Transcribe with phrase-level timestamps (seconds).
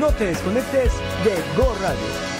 [0.00, 0.92] No te desconectes
[1.24, 2.34] de Go Radio.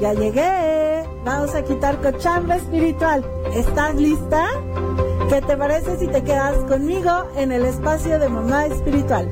[0.00, 1.04] Ya llegué.
[1.24, 3.24] Vamos a quitar cochambre espiritual.
[3.52, 4.46] ¿Estás lista?
[5.28, 9.28] ¿Qué te parece si te quedas conmigo en el espacio de mamá espiritual?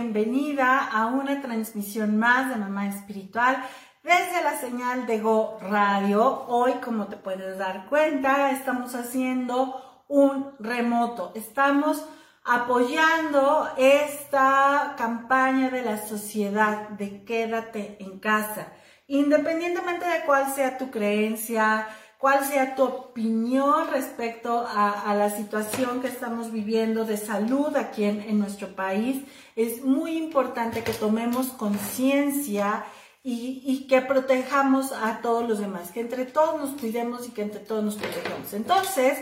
[0.00, 3.64] Bienvenida a una transmisión más de mamá espiritual
[4.04, 6.44] desde la señal de Go Radio.
[6.46, 11.32] Hoy, como te puedes dar cuenta, estamos haciendo un remoto.
[11.34, 12.04] Estamos
[12.44, 18.68] apoyando esta campaña de la sociedad de quédate en casa,
[19.08, 26.08] independientemente de cuál sea tu creencia, cuál sea tu opinión respecto a, la situación que
[26.08, 29.22] estamos viviendo de salud aquí en, nuestro país,
[29.58, 32.84] es muy importante que tomemos conciencia
[33.22, 37.42] y, y, que protejamos a todos los demás, que entre todos nos cuidemos y que
[37.42, 38.54] entre todos nos protejamos.
[38.54, 39.18] Entonces,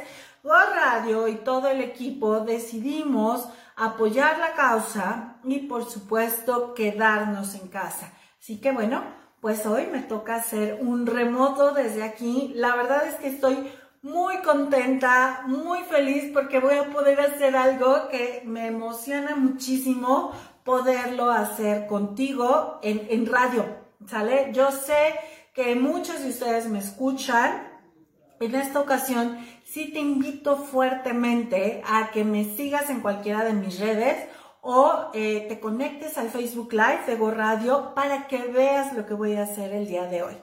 [0.46, 7.66] Go Radio y todo el equipo decidimos apoyar la causa y por supuesto quedarnos en
[7.66, 8.12] casa.
[8.38, 9.02] Así que bueno,
[9.40, 12.52] pues hoy me toca hacer un remoto desde aquí.
[12.54, 18.08] La verdad es que estoy muy contenta, muy feliz porque voy a poder hacer algo
[18.08, 20.32] que me emociona muchísimo
[20.64, 23.64] poderlo hacer contigo en, en radio,
[24.06, 24.50] ¿sale?
[24.52, 25.14] Yo sé
[25.54, 27.72] que muchos de ustedes me escuchan.
[28.40, 33.80] En esta ocasión sí te invito fuertemente a que me sigas en cualquiera de mis
[33.80, 34.28] redes
[34.68, 39.14] o eh, te conectes al Facebook Live de Go Radio para que veas lo que
[39.14, 40.36] voy a hacer el día de hoy.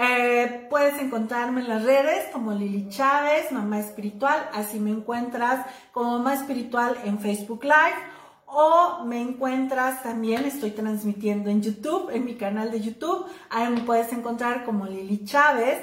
[0.00, 6.18] Eh, puedes encontrarme en las redes como Lili Chávez, Mamá Espiritual, así me encuentras como
[6.18, 7.98] Mamá Espiritual en Facebook Live.
[8.46, 13.80] O me encuentras también, estoy transmitiendo en YouTube, en mi canal de YouTube, ahí me
[13.80, 15.80] puedes encontrar como Lili Chávez.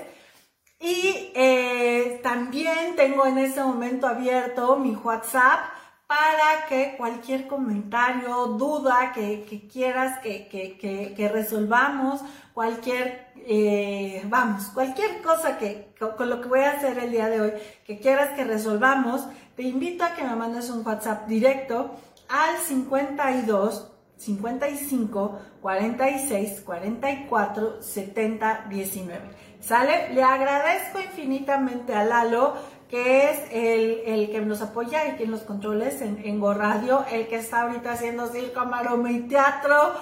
[0.80, 5.75] Y eh, también tengo en ese momento abierto mi WhatsApp
[6.08, 12.22] para que cualquier comentario, duda que, quieras que, resolvamos,
[12.54, 17.42] cualquier, eh, vamos, cualquier cosa que con, lo que voy a hacer el día de
[17.42, 17.52] hoy,
[17.86, 21.96] que quieras que resolvamos, te invito a que me mandes un WhatsApp directo
[22.30, 29.46] al 52 55 46 44 70 19.
[29.60, 30.14] ¿Sale?
[30.14, 32.54] Le agradezco infinitamente a Lalo,
[32.96, 37.38] es el, que nos apoya y que los controles en, en Go Radio, el que
[37.38, 39.94] está ahorita haciendo circo, maroma y teatro,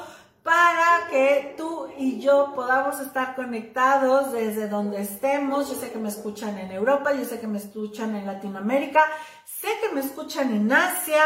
[0.43, 5.69] para que tú y yo podamos estar conectados desde donde estemos.
[5.69, 9.03] Yo sé que me escuchan en Europa, yo sé que me escuchan en Latinoamérica,
[9.45, 11.23] sé que me escuchan en Asia,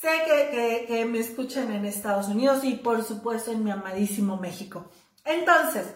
[0.00, 4.90] sé que, que me escuchan en Estados Unidos y por supuesto en mi amadísimo México.
[5.24, 5.94] Entonces,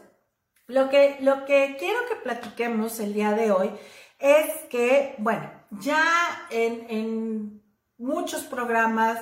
[0.71, 3.71] lo que, lo que quiero que platiquemos el día de hoy
[4.21, 6.05] es que, bueno, ya
[6.51, 7.63] en,
[7.99, 9.19] muchos programas,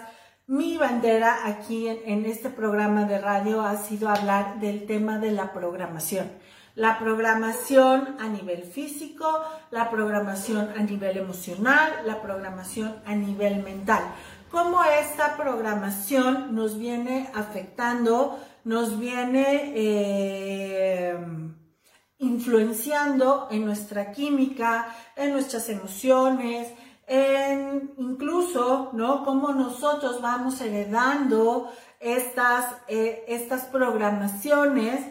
[0.46, 5.32] mi bandera aquí en, en, este programa de radio ha sido hablar del tema de
[5.32, 6.30] la programación.
[6.74, 9.26] La programación a nivel físico,
[9.70, 14.02] la programación a nivel emocional, la programación a nivel mental.
[14.50, 18.38] Cómo esta programación nos viene afectando
[18.68, 21.16] nos viene eh,
[22.18, 26.68] influenciando en nuestra química, en nuestras emociones,
[27.06, 29.24] en incluso, ¿no?
[29.24, 35.06] Cómo nosotros vamos heredando estas, eh, estas programaciones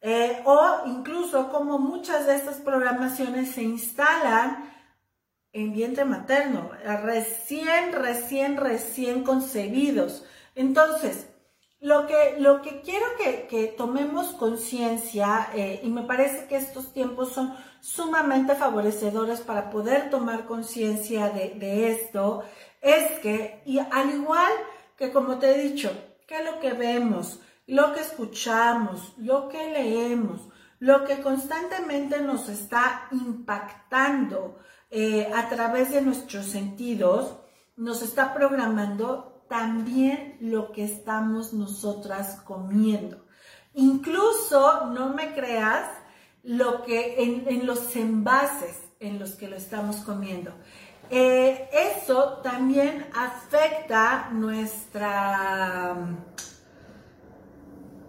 [0.00, 4.72] eh, o incluso cómo muchas de estas programaciones se instalan
[5.52, 6.70] en vientre materno,
[7.02, 10.24] recién, recién, recién concebidos.
[10.54, 11.28] Entonces,
[11.86, 17.32] lo que, lo que quiero que, tomemos conciencia, eh, y me parece que estos tiempos
[17.32, 22.42] son sumamente favorecedores para poder tomar conciencia de, esto,
[22.80, 24.52] es que, y al igual
[24.96, 25.92] que como te he dicho,
[26.26, 27.38] que lo que vemos,
[27.68, 30.40] lo que escuchamos, lo que leemos,
[30.80, 34.58] lo que constantemente nos está impactando
[34.90, 37.36] eh, a través de nuestros sentidos,
[37.76, 43.24] nos está programando también lo que estamos nosotras comiendo.
[43.74, 45.86] Incluso, no me creas,
[46.42, 50.52] lo que en, los envases en los que lo estamos comiendo.
[51.10, 55.94] Eh, eso también afecta nuestra,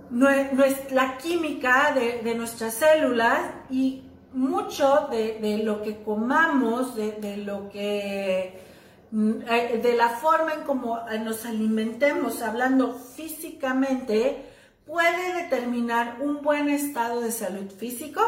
[0.09, 3.39] nuestra química de, nuestras células
[3.69, 4.03] y
[4.33, 8.66] mucho de, lo que comamos, de, lo que mm,
[9.11, 14.45] de la forma en cómo eh, nos alimentemos, hablando físicamente,
[14.85, 18.21] puede determinar un buen estado de salud físico,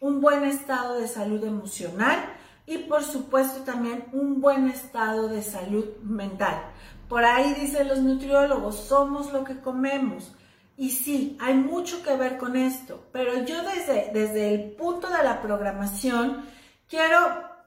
[0.00, 2.18] un buen estado de salud emocional
[2.66, 6.62] y por supuesto también un buen estado de salud mental.
[7.08, 10.32] Por ahí dicen los nutriólogos, somos lo que comemos.
[10.76, 15.22] Y sí, hay mucho que ver con esto, pero yo desde, desde el punto de
[15.22, 16.44] la programación
[16.88, 17.18] quiero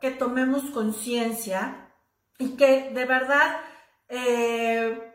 [0.02, 1.85] que tomemos conciencia
[2.38, 3.62] y que de verdad
[4.10, 5.14] eh,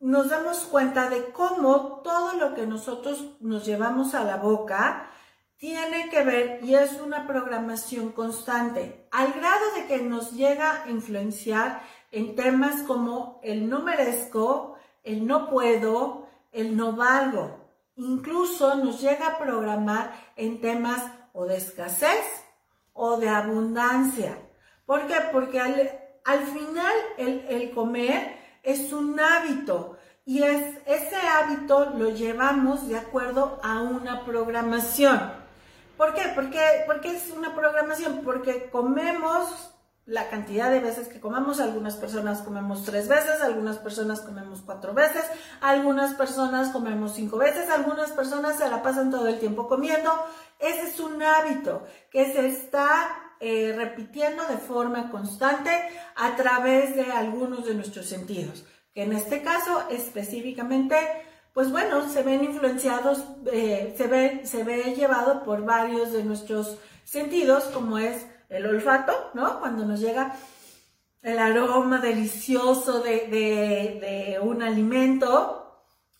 [0.00, 5.08] nos damos cuenta de cómo todo lo que nosotros nos llevamos a la boca
[5.56, 10.90] tiene que ver y es una programación constante, al grado de que nos llega a
[10.90, 17.60] influenciar en temas como el no merezco, el no puedo, el no valgo.
[17.94, 22.44] Incluso nos llega a programar en temas o de escasez
[22.92, 24.36] o de abundancia.
[24.84, 25.14] ¿Por qué?
[25.30, 32.88] Porque al, final el, el comer es un hábito y es, ese hábito lo llevamos
[32.88, 35.32] de acuerdo a una programación.
[35.96, 36.32] ¿Por qué?
[36.34, 39.72] Porque, porque es una programación, porque comemos
[40.04, 44.94] la cantidad de veces que comemos, algunas personas comemos tres veces, algunas personas comemos cuatro
[44.94, 45.24] veces,
[45.60, 50.10] algunas personas comemos cinco veces, algunas personas se la pasan todo el tiempo comiendo.
[50.58, 55.70] Ese es un hábito que se está eh, repitiendo de forma constante
[56.14, 60.96] a través de algunos de nuestros sentidos, que en este caso específicamente,
[61.52, 66.78] pues bueno, se ven influenciados, eh, se, ve, se ve llevado por varios de nuestros
[67.02, 69.58] sentidos, como es el olfato, ¿no?
[69.58, 70.36] Cuando nos llega
[71.22, 75.61] el aroma delicioso de, un alimento,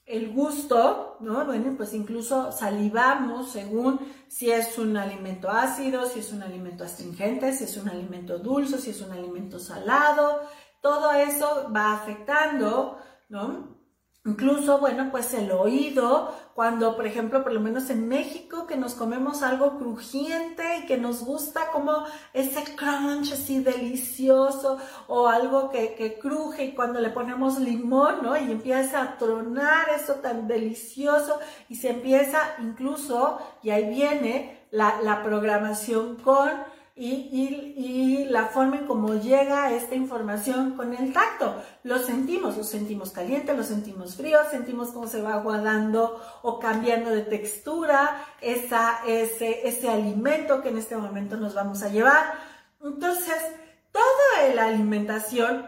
[0.05, 1.45] el gusto, ¿no?
[1.45, 7.53] Bueno, pues incluso salivamos según si es un alimento ácido, si es un alimento astringente,
[7.53, 10.43] si es un alimento dulce, si es un alimento salado,
[10.81, 13.72] todo eso va afectando, ¿no?
[14.25, 18.95] Incluso, bueno, pues el oído, cuando, por ejemplo, por lo menos en México, que nos
[18.95, 24.79] comemos algo crujiente y que nos gusta como ese crunch así delicioso
[25.09, 28.37] o algo que, que cruje y cuando le ponemos limón, ¿no?
[28.37, 35.03] Y empieza a tronar eso tan delicioso y se empieza incluso, y ahí viene la,
[35.03, 36.49] la programación con
[36.95, 41.63] y, la forma en cómo llega esta información con el tacto.
[41.83, 47.11] Lo sentimos, lo sentimos caliente, lo sentimos frío, sentimos cómo se va aguadando o cambiando
[47.11, 52.35] de textura esa, ese, ese alimento que en este momento nos vamos a llevar.
[52.83, 53.37] Entonces,
[53.91, 55.67] toda la alimentación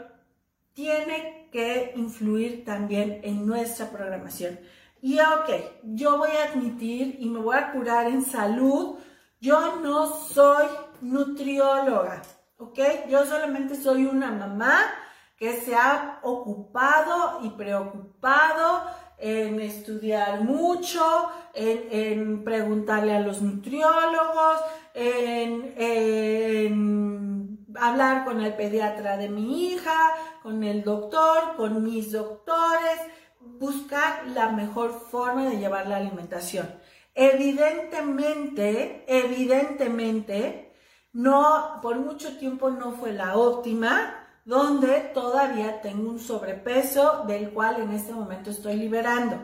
[0.73, 4.59] tiene que influir también en nuestra programación.
[5.01, 5.51] Y ok,
[5.83, 8.97] yo voy a admitir y me voy a curar en salud,
[9.39, 10.67] yo no soy
[11.01, 12.23] nutrióloga,
[12.59, 12.79] ¿ok?
[13.09, 14.81] Yo solamente soy una mamá
[15.37, 18.83] que se ha ocupado y preocupado
[19.19, 24.61] en estudiar mucho, en, preguntarle a los nutriólogos,
[24.95, 33.01] en, en, hablar con el pediatra de mi hija, con el doctor, con mis doctores,
[33.41, 36.69] buscar la mejor forma de llevar la alimentación.
[37.15, 40.64] Evidentemente, evidentemente,
[41.15, 47.81] no, por mucho tiempo no fue la óptima, donde todavía tengo un sobrepeso del cual
[47.81, 49.39] en este momento estoy liberando.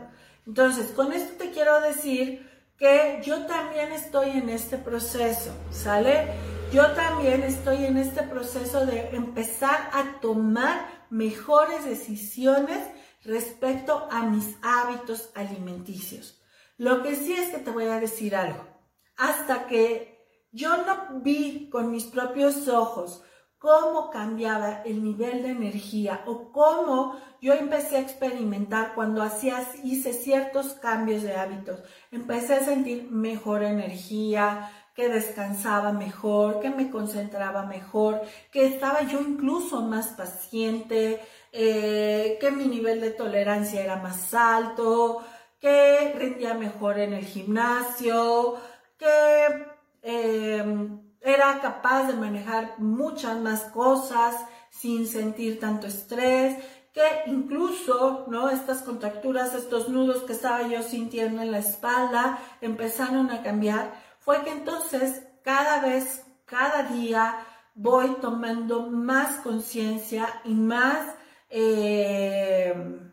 [0.45, 2.47] Entonces, con esto te quiero decir
[2.77, 6.33] que yo también estoy en este proceso, ¿sale?
[6.73, 12.79] Yo también estoy en este proceso de empezar a tomar mejores decisiones
[13.23, 16.41] respecto a mis hábitos alimenticios.
[16.77, 18.67] Lo que sí es que te voy a decir algo.
[19.15, 20.10] Hasta que
[20.51, 23.23] yo no vi con mis propios ojos
[23.61, 30.13] cómo cambiaba el nivel de energía o cómo yo empecé a experimentar cuando hacía, hice
[30.13, 31.79] ciertos cambios de hábitos.
[32.09, 39.21] Empecé a sentir mejor energía, que descansaba mejor, que me concentraba mejor, que estaba yo
[39.21, 45.23] incluso más paciente, eh, que mi nivel de tolerancia era más alto,
[45.59, 48.57] que rendía mejor en el gimnasio,
[48.97, 49.70] que
[50.01, 54.35] Em, era capaz de manejar muchas más cosas
[54.69, 56.57] sin sentir tanto estrés,
[56.93, 58.49] que incluso, ¿no?
[58.49, 63.93] Estas contracturas, estos nudos que estaba yo sintiendo en la espalda empezaron a cambiar.
[64.19, 71.15] Fue que entonces cada vez, cada día voy tomando más conciencia y más
[71.49, 73.11] em,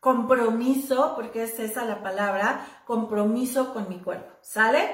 [0.00, 4.88] compromiso, porque es esa la palabra, compromiso con mi cuerpo, ¿sale?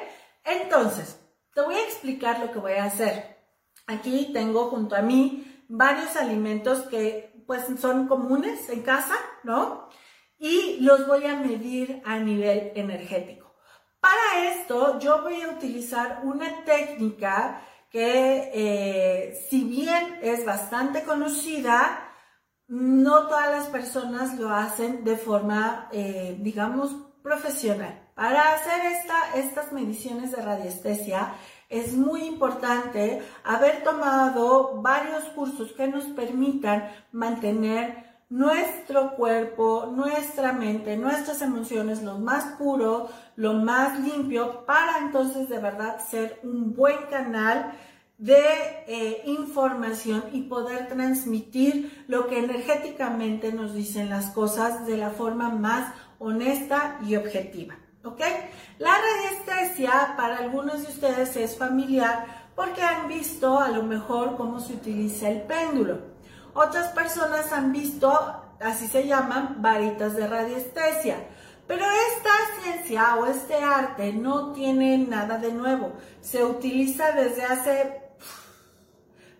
[0.47, 1.21] Entonces,
[1.53, 3.37] te voy a explicar lo que voy a hacer.
[3.87, 9.89] Aquí tengo junto a mí varios alimentos que pues son comunes en casa, ¿no?
[10.39, 13.55] Y los voy a medir a nivel energético.
[14.01, 22.13] Para esto yo voy a utilizar una técnica que eh, si bien es bastante conocida,
[22.69, 27.99] no todas las personas lo hacen de forma, eh, digamos, profesional.
[28.15, 28.81] Para hacer
[29.35, 31.35] estas mediciones de radiestesia
[31.69, 40.97] es muy importante haber tomado varios cursos que nos permitan mantener nuestro cuerpo, nuestra mente,
[40.97, 47.07] nuestras emociones lo más puro, lo más limpio, para entonces de verdad ser un buen
[47.11, 47.73] canal
[48.19, 48.39] de
[48.87, 55.51] eh, información y poder transmitir lo que energéticamente nos dicen las cosas de la forma
[55.51, 57.77] más honesta y objetiva.
[58.05, 58.21] ¿Ok?
[58.79, 64.61] La radiestesia para algunos de ustedes es familiar porque han visto a lo mejor cómo
[64.61, 65.99] se utiliza el péndulo.
[66.55, 68.11] Otras personas han visto,
[68.61, 71.17] así se llaman, varitas de radiestesia.
[71.67, 72.31] Pero esta
[72.63, 75.93] ciencia o este arte no tiene nada de nuevo.
[76.21, 78.03] Se utiliza desde hace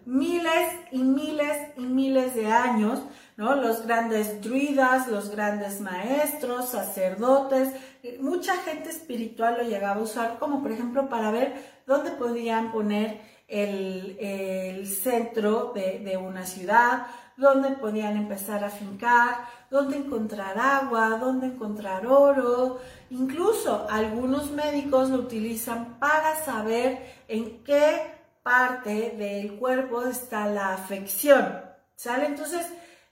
[0.05, 3.01] miles y miles y miles de años,
[3.37, 3.55] ¿no?
[3.55, 7.71] Los grandes druidas, los grandes maestros, sacerdotes,
[8.03, 12.73] eh, mucha gente espiritual lo llegaba a usar como por ejemplo para ver dónde podían
[12.73, 21.19] poner el, centro de, de, una ciudad, dónde podían empezar a fincar, dónde encontrar agua,
[21.21, 22.81] dónde encontrar oro.
[23.11, 31.61] Incluso algunos médicos lo utilizan para saber en qué parte del cuerpo está la afección,
[31.95, 32.27] ¿sale?
[32.27, 32.67] Entonces,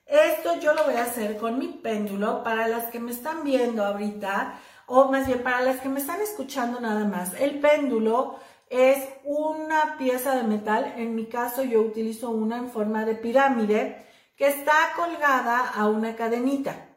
[0.06, 3.84] esto yo lo voy a hacer con mi péndulo para las que me están viendo
[3.84, 7.34] ahorita, o más bien para las que me están escuchando nada más.
[7.40, 13.04] El péndulo es una pieza de metal, en mi caso yo utilizo una en forma
[13.04, 14.06] de pirámide,
[14.36, 16.88] que está colgada a una cadenita.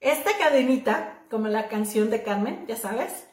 [0.00, 3.26] Esta cadenita, como la canción de Carmen, ya sabes,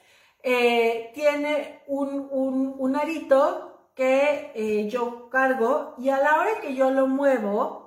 [0.43, 6.75] eh, tiene un, un, un arito que eh, yo cargo y a la hora que
[6.75, 7.82] yo lo muevo,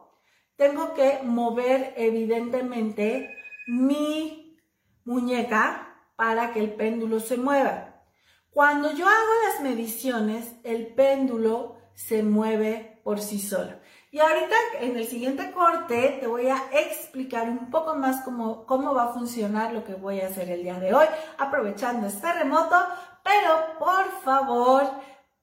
[0.56, 3.36] tengo que mover evidentemente
[3.66, 4.58] mi
[5.04, 8.02] muñeca para que el péndulo se mueva.
[8.50, 13.72] Cuando yo hago las mediciones, el péndulo se mueve por sí solo.
[14.10, 18.94] Y ahorita en el siguiente corte te voy a explicar un poco más cómo, cómo
[18.94, 21.04] va a funcionar lo que voy a hacer el día de hoy,
[21.36, 22.76] aprovechando este remoto,
[23.22, 24.90] pero por favor,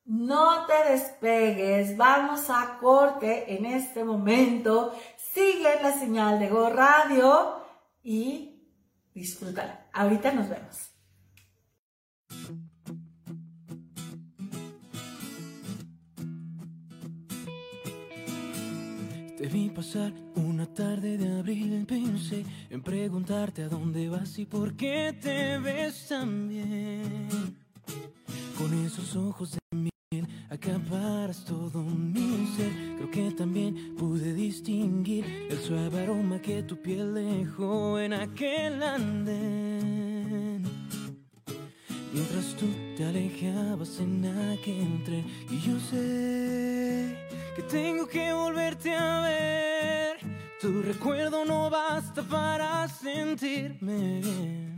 [0.06, 4.94] no te despegues, vamos a corte en este momento.
[5.18, 7.56] Sigue la señal de Go Radio
[8.04, 8.70] y
[9.14, 9.88] disfrútala.
[9.94, 10.90] Ahorita nos vemos.
[19.38, 24.76] Te vi pasar una tarde de abril, pensé en preguntarte a dónde vas y por
[24.78, 27.58] qué te ves tan bien.
[28.58, 29.63] Con esos ojos de
[30.64, 32.72] acaparas todo mi ser.
[32.96, 40.64] Creo que también pude distinguir el suave aroma que tu piel dejó en aquel andén.
[42.14, 47.18] Mientras tú te alejabas en aquel tren y yo sé
[47.56, 50.18] que tengo que volverte a ver.
[50.62, 54.78] Tu recuerdo no basta para sentirme bien.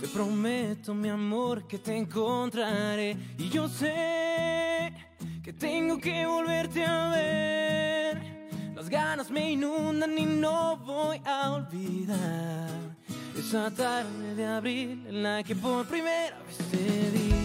[0.00, 3.16] Te prometo, mi amor, que te encontraré.
[3.36, 4.67] Y yo sé
[5.58, 8.22] tengo que volverte a ver.
[8.74, 12.68] Las ganas me inundan y no voy a olvidar
[13.36, 17.37] esa tarde de abril en la que por primera vez te vi.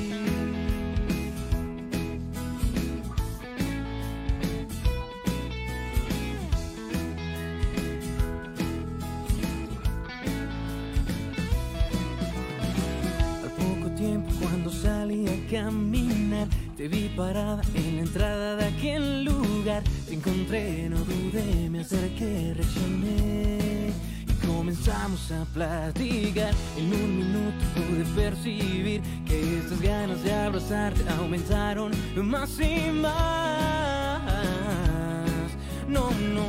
[15.13, 16.48] A caminar.
[16.75, 19.84] Te vi parada en la entrada de aquel lugar.
[20.08, 23.91] Te encontré, no dudé, me acerqué, reaccioné.
[24.27, 26.53] Y comenzamos a platicar.
[26.77, 34.22] En un minuto pude percibir que estas ganas de abrazarte aumentaron más y más.
[35.88, 36.48] No, no.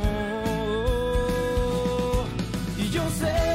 [2.77, 3.54] Y yo sé.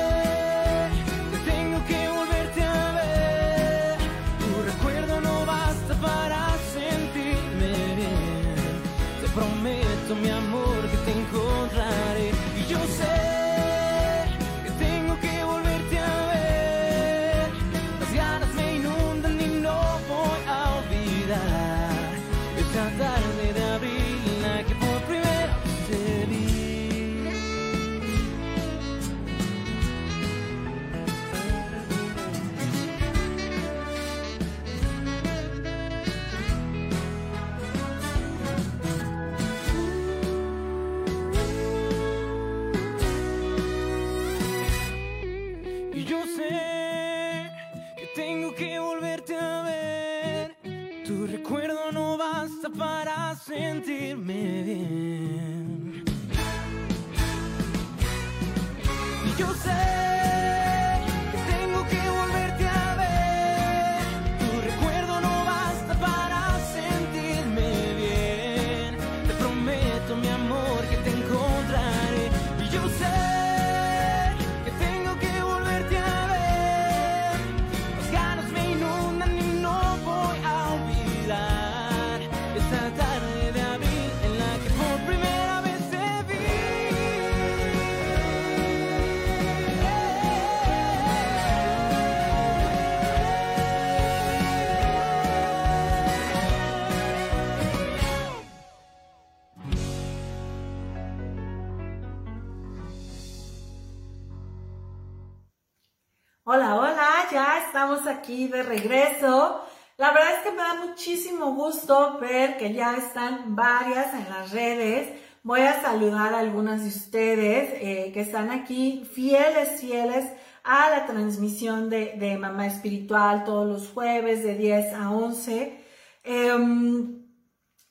[108.21, 109.63] Aquí de regreso.
[109.97, 114.51] La verdad es que me da muchísimo gusto ver que ya están varias en las
[114.51, 115.09] redes.
[115.43, 120.27] Voy a saludar a algunas de ustedes eh, que están aquí fieles, fieles
[120.65, 125.85] a la transmisión de, Mamá Espiritual todos los jueves de 10 a 11.
[126.25, 127.25] Em,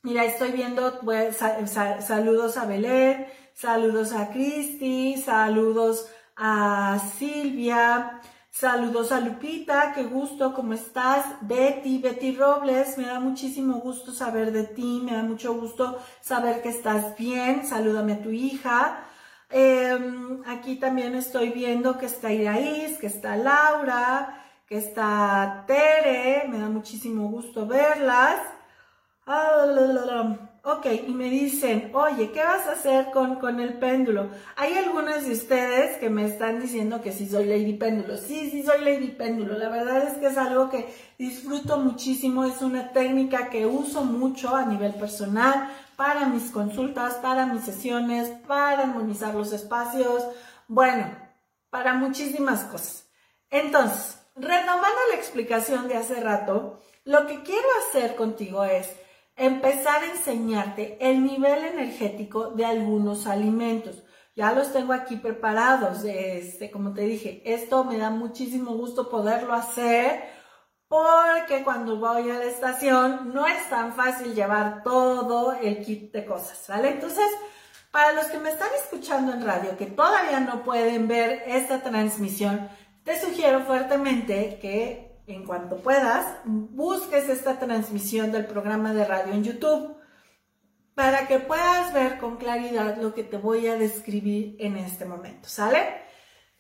[0.04, 8.22] mira, estoy viendo saludos a Belén, saludos a Cristi, saludos a Silvia,
[8.52, 11.24] Saludos a Lupita, qué gusto, ¿cómo estás?
[11.42, 16.62] Betty, Betty Robles, me da muchísimo gusto saber de ti, me da mucho gusto saber
[16.62, 19.04] que estás bien, salúdame a tu hija.
[19.50, 26.60] Em, aquí también estoy viendo que está Iraís, que está Laura, que está Tere, me
[26.60, 28.42] da muchísimo gusto verlas.
[29.26, 34.30] Ah, Ok, y me dicen, oye, ¿qué vas a hacer con, con el péndulo?
[34.58, 38.18] Hay algunas de ustedes que me están diciendo que sí soy Lady Péndulo.
[38.18, 39.58] Sí, sí soy Lady Péndulo.
[39.58, 42.44] La verdad es que es algo que disfruto muchísimo.
[42.44, 48.28] Es una técnica que uso mucho a nivel personal para mis consultas, para mis sesiones,
[48.46, 50.28] para armonizar los espacios.
[50.68, 51.06] Bueno,
[51.70, 53.08] para muchísimas cosas.
[53.50, 58.90] Entonces, retomando la explicación de hace rato, lo que quiero hacer contigo es
[59.40, 64.04] empezar a enseñarte el nivel energético de algunos alimentos.
[64.36, 69.54] Ya los tengo aquí preparados, este, como te dije, esto me da muchísimo gusto poderlo
[69.54, 70.24] hacer
[70.88, 76.26] porque cuando voy a la estación no es tan fácil llevar todo el kit de
[76.26, 76.90] cosas, ¿vale?
[76.90, 77.28] Entonces,
[77.92, 82.70] para los que me están escuchando en radio que todavía no pueden ver esta transmisión,
[83.04, 89.44] te sugiero fuertemente que en cuanto puedas, busques esta transmisión del programa de radio en
[89.44, 89.96] YouTube
[90.96, 95.48] para que puedas ver con claridad lo que te voy a describir en este momento,
[95.48, 95.88] ¿sale?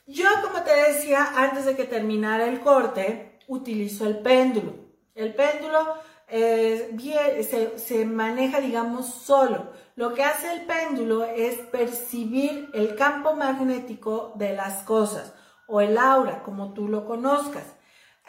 [0.06, 4.76] Yo, como te decía, antes de que terminara el corte, utilizo el péndulo.
[5.16, 5.96] El péndulo
[6.28, 6.96] eh,
[7.50, 9.74] se, se maneja, digamos, solo.
[9.96, 15.34] Lo que hace el péndulo es percibir el campo magnético de las cosas
[15.68, 17.79] o el aura, como tú lo conozcas.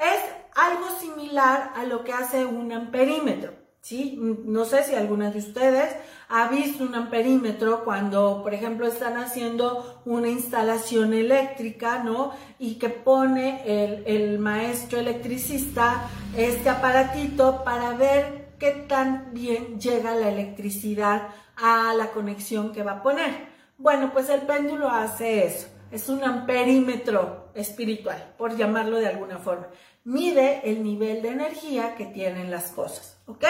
[0.00, 0.20] Es
[0.54, 3.60] algo similar a lo que hace un amperímetro.
[3.80, 4.18] ¿sí?
[4.18, 5.94] No sé si alguna de ustedes
[6.28, 12.32] ha visto un amperímetro cuando, por ejemplo, están haciendo una instalación eléctrica, ¿no?
[12.58, 20.14] Y que pone el, el maestro electricista este aparatito para ver qué tan bien llega
[20.14, 23.48] la electricidad a la conexión que va a poner.
[23.78, 25.68] Bueno, pues el péndulo hace eso.
[25.90, 29.66] Es un amperímetro espiritual, por llamarlo de alguna forma
[30.04, 33.44] mide el nivel de energía que tienen las cosas, ¿ok?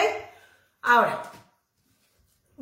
[0.83, 1.23] Ahora,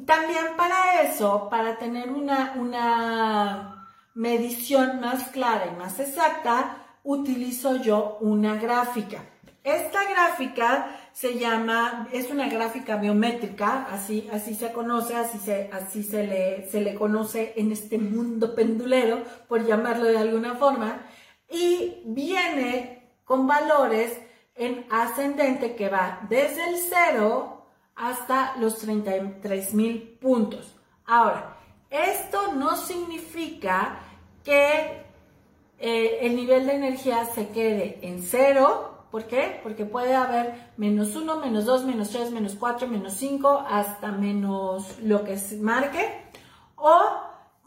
[0.07, 8.19] también para eso, para tener una, una medición más clara y más exacta, utilizo yo
[8.21, 9.25] una gráfica.
[9.65, 16.03] Esta gráfica se llama, es una gráfica biométrica, así, así se conoce, así, se, así
[16.03, 21.03] se, le, se le conoce en este mundo pendulero, por llamarlo de alguna forma,
[21.51, 22.98] y viene
[23.29, 24.19] con valores
[24.57, 27.63] en ascendente que va desde el 0
[27.95, 30.75] hasta los 33 mil puntos.
[31.05, 31.57] Ahora,
[31.91, 34.01] esto no significa
[34.43, 35.05] que
[35.79, 39.07] eh, el nivel de energía se quede en 0.
[39.11, 39.61] ¿Por qué?
[39.63, 44.99] Porque puede haber menos 1, menos 2, menos 3, menos 4, menos 5, hasta menos
[45.03, 46.25] lo que se marque.
[46.77, 47.01] O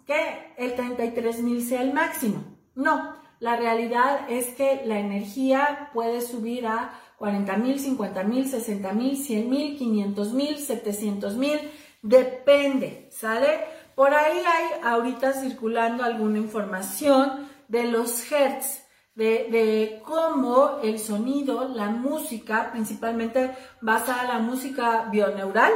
[0.06, 2.44] que el 33.000 sea el máximo.
[2.76, 8.94] No, la realidad es que la energía puede subir a 40 mil, 50 mil, 60
[8.94, 11.60] mil, 100 mil, 500 mil, 700 mil,
[12.04, 13.62] depende, ¿sale?
[13.96, 18.84] Por ahí hay ahorita circulando alguna información de los hertz,
[19.16, 25.74] de, cómo el sonido, la música, principalmente basada en la música bioneural,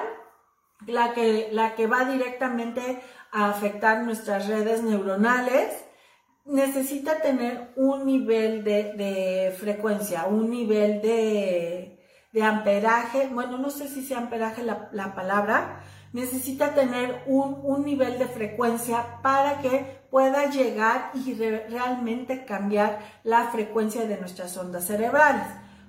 [0.86, 3.02] la que, la que va directamente
[3.32, 5.85] a afectar nuestras redes neuronales,
[6.46, 12.00] necesita tener un nivel de, frecuencia, un nivel de,
[12.42, 15.82] amperaje, bueno, no sé si sea amperaje la, palabra,
[16.14, 24.06] necesita tener un, nivel de frecuencia para que pueda llegar y realmente cambiar la frecuencia
[24.06, 25.48] de nuestras ondas cerebrales.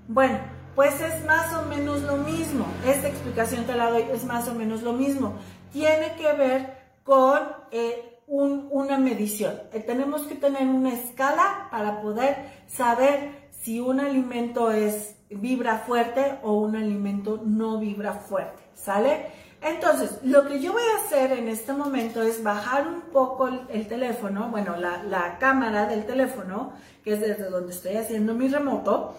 [0.09, 0.38] Bueno,
[0.75, 2.66] pues es más o menos lo mismo.
[2.87, 5.35] Esta explicación te la doy, es más o menos lo mismo.
[5.73, 7.40] Tiene que ver con
[7.71, 9.55] eh, una medición.
[9.73, 12.37] Eh, tenemos que tener una escala para poder
[12.67, 19.27] saber si un alimento es vibra fuerte o un alimento no vibra fuerte, ¿sale?
[19.61, 23.89] Entonces, lo que yo voy a hacer en este momento es bajar un poco el,
[23.89, 29.17] teléfono, bueno, la, la, cámara del teléfono, que es desde donde estoy haciendo mi remoto,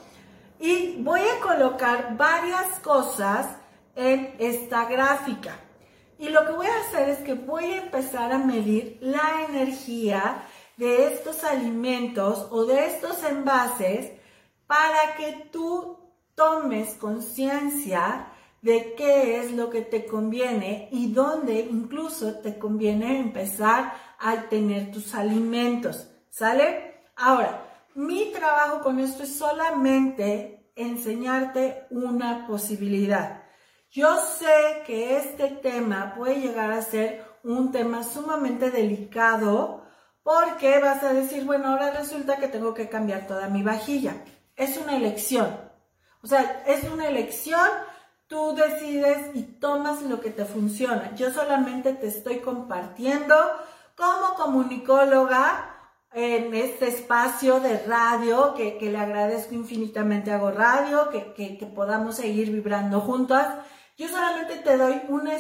[0.60, 3.48] y voy a colocar varias cosas
[3.96, 5.60] en esta gráfica.
[6.20, 10.44] Y lo que voy a hacer es que voy a empezar a medir la energía
[10.78, 14.12] de estos alimentos o de estos envases
[14.66, 15.98] para que tú
[16.36, 18.28] tomes conciencia
[18.62, 24.92] de qué es lo que te conviene y dónde incluso te conviene empezar a tener
[24.92, 26.08] tus alimentos.
[26.30, 27.02] ¿Sale?
[27.16, 27.64] Ahora,
[27.96, 33.37] mi trabajo con esto es solamente enseñarte una posibilidad.
[33.92, 39.84] Yo sé que este tema puede llegar a ser un tema sumamente delicado
[40.24, 44.26] porque vas a decir, bueno, ahora resulta que tengo que cambiar toda mi vajilla.
[44.58, 45.58] Es una elección.
[46.22, 47.66] O sea, es una elección,
[48.28, 51.16] tú decides y tomas lo que te funciona.
[51.16, 53.36] Yo solamente te estoy compartiendo
[53.96, 55.74] como comunicóloga
[56.12, 62.16] en este espacio de radio, que, le agradezco infinitamente a Go Radio, que, que, podamos
[62.16, 63.48] seguir vibrando juntas.
[63.98, 65.32] Yo solamente te doy una,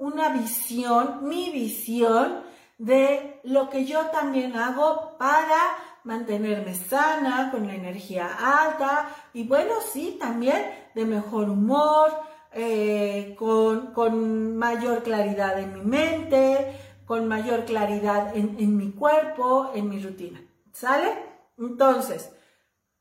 [0.00, 2.42] una visión, mi visión
[2.76, 9.74] de lo que yo también hago para mantenerme sana, con la energía alta y bueno,
[9.92, 10.64] sí, también
[10.96, 12.10] de mejor humor,
[12.50, 19.70] eh, con, con, mayor claridad en mi mente, con mayor claridad en, en mi cuerpo,
[19.76, 20.42] en mi rutina.
[20.72, 21.12] ¿Sale?
[21.56, 22.32] Entonces,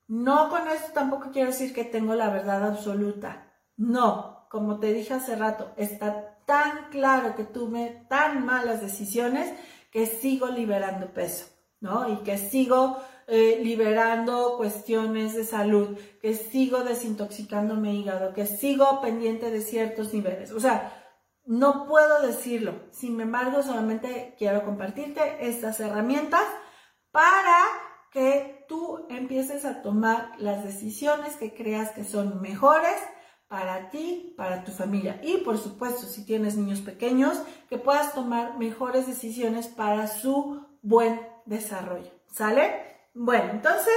[0.08, 3.48] no con esto tampoco quiero decir que tengo la verdad absoluta.
[3.78, 9.50] No, como te dije hace rato, está tan claro que tuve tan malas decisiones
[9.92, 11.46] que sigo liberando peso,
[11.80, 12.12] ¿no?
[12.12, 19.00] Y que sigo eh, liberando cuestiones de salud, que sigo desintoxicando mi hígado, que sigo
[19.00, 20.52] pendiente de ciertos niveles.
[20.52, 21.02] O sea,
[21.46, 22.74] no puedo decirlo.
[22.92, 26.44] Sin embargo, solamente quiero compartirte estas herramientas
[27.12, 27.58] para
[28.12, 33.00] que tú empieces a tomar las decisiones que creas que son mejores
[33.52, 35.20] para ti, para tu familia.
[35.22, 37.38] Y por supuesto, si tienes niños pequeños,
[37.68, 42.10] que puedas tomar mejores decisiones para su buen desarrollo.
[42.32, 43.10] ¿Sale?
[43.14, 43.94] Bueno, entonces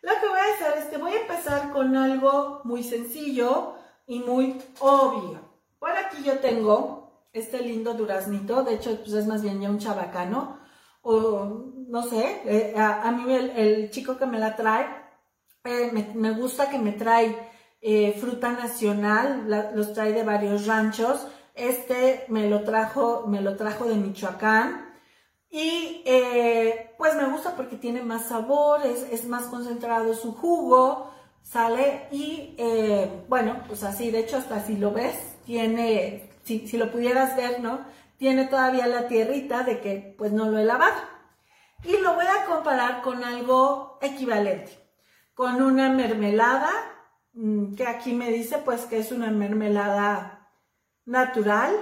[0.00, 3.74] lo que voy a hacer es que voy a empezar con algo muy sencillo
[4.06, 5.38] y muy obvio.
[5.78, 9.80] Por aquí yo tengo este lindo duraznito, de hecho pues es más bien ya un
[9.80, 10.60] chabacano,
[11.02, 14.86] o no sé, eh, a, mí el, chico que me la trae,
[15.64, 17.52] eh, me gusta que me trae
[17.86, 21.26] eh, fruta nacional, los trae de varios ranchos.
[21.54, 24.90] Este me lo trajo, me lo trajo de Michoacán.
[25.50, 31.10] Y eh, pues me gusta porque tiene más sabor, es, más concentrado su jugo,
[31.42, 36.78] sale y eh, bueno, pues así, de hecho hasta si lo ves, tiene, si, si
[36.78, 37.80] lo pudieras ver, ¿no?
[38.16, 41.02] Tiene todavía la tierrita de que pues no lo he lavado.
[41.84, 44.72] Y lo voy a comparar con algo equivalente,
[45.34, 46.93] con una mermelada
[47.76, 50.50] que aquí me dice pues que es una mermelada
[51.04, 51.74] natural,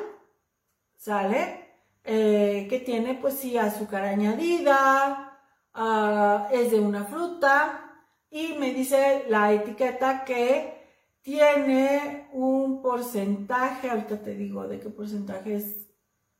[0.97, 1.63] ¿sale?
[2.05, 5.39] Eh, que tiene pues sí azúcar añadida,
[5.75, 10.83] ah, es de una fruta y me dice la etiqueta que
[11.21, 15.89] tiene un porcentaje, ahorita te digo de qué porcentaje es.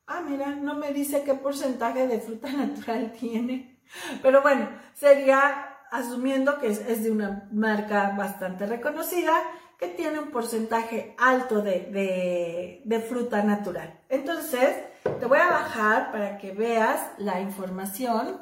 [0.07, 3.81] Ah, mira, no me dice qué porcentaje de fruta natural tiene.
[4.23, 9.35] Pero bueno, sería asumiendo que es, de una marca bastante reconocida,
[9.79, 14.01] que tiene un porcentaje alto de, fruta natural.
[14.09, 18.41] Entonces, te voy a bajar para que veas la información.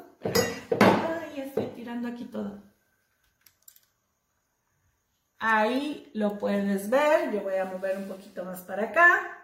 [0.79, 2.63] Ay, estoy tirando aquí todo.
[5.37, 7.33] Ahí lo puedes ver.
[7.33, 9.39] Yo voy a mover un poquito más para acá.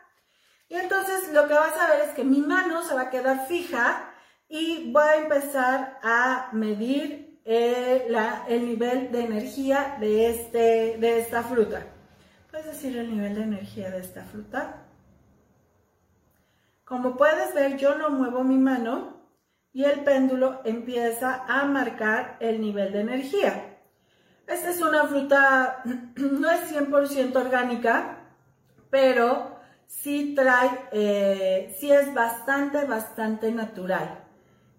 [0.70, 3.48] Y entonces lo que vas a ver es que mi mano se va a quedar
[3.48, 4.14] fija
[4.48, 8.08] y voy a empezar a medir eh,
[8.50, 11.88] el nivel de energía de, este, de esta fruta.
[12.52, 14.84] ¿Puedes decir el nivel de energía de esta fruta?
[16.84, 19.22] Como puedes ver, yo no muevo mi mano
[19.72, 23.78] y el péndulo empieza a marcar el nivel de energía.
[24.46, 25.84] Esta es una fruta,
[26.16, 28.18] no es 100% orgánica,
[28.90, 34.27] pero sí trae, eh, sí es bastante, bastante natural.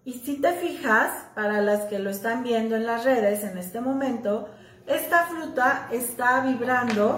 [0.09, 3.79] Y si te fijas, para las que lo están viendo en las redes en este
[3.79, 4.49] momento,
[4.87, 7.15] esta fruta está vibrando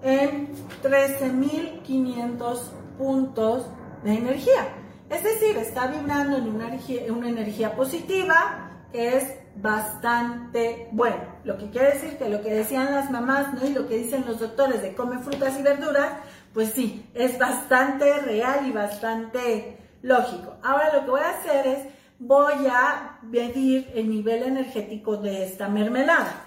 [0.00, 0.52] en
[0.84, 2.60] 13.500
[2.96, 3.66] puntos
[4.04, 4.68] de energía.
[5.08, 9.24] Es decir, está vibrando en una energía, positiva que es
[9.56, 11.24] bastante bueno.
[11.42, 13.66] Lo que quiere decir que lo que decían las mamás ¿no?
[13.66, 16.12] y lo que dicen los doctores de come frutas y verduras,
[16.54, 20.56] pues sí, es bastante real y bastante lógico.
[20.62, 21.86] Ahora lo que voy a hacer es,
[22.18, 26.46] voy a medir el nivel energético de esta mermelada.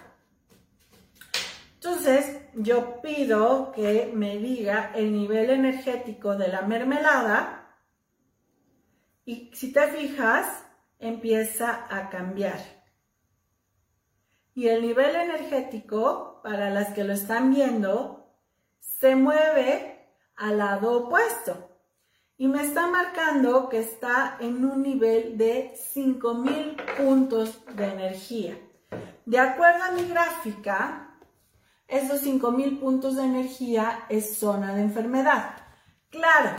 [1.76, 7.64] Entonces, yo pido que me diga el nivel energético de la mermelada
[9.26, 10.64] y si te fijas,
[11.00, 12.60] empieza a cambiar.
[14.54, 18.38] Y el nivel energético, para las que lo están viendo,
[18.80, 21.63] se mueve al lado opuesto.
[22.44, 28.58] Y me está marcando que está en un nivel de 5000 puntos de energía.
[29.26, 31.16] De acuerdo a mi gráfica,
[31.88, 35.56] esos 5000 puntos de energía es zona de enfermedad.
[36.10, 36.50] Claro,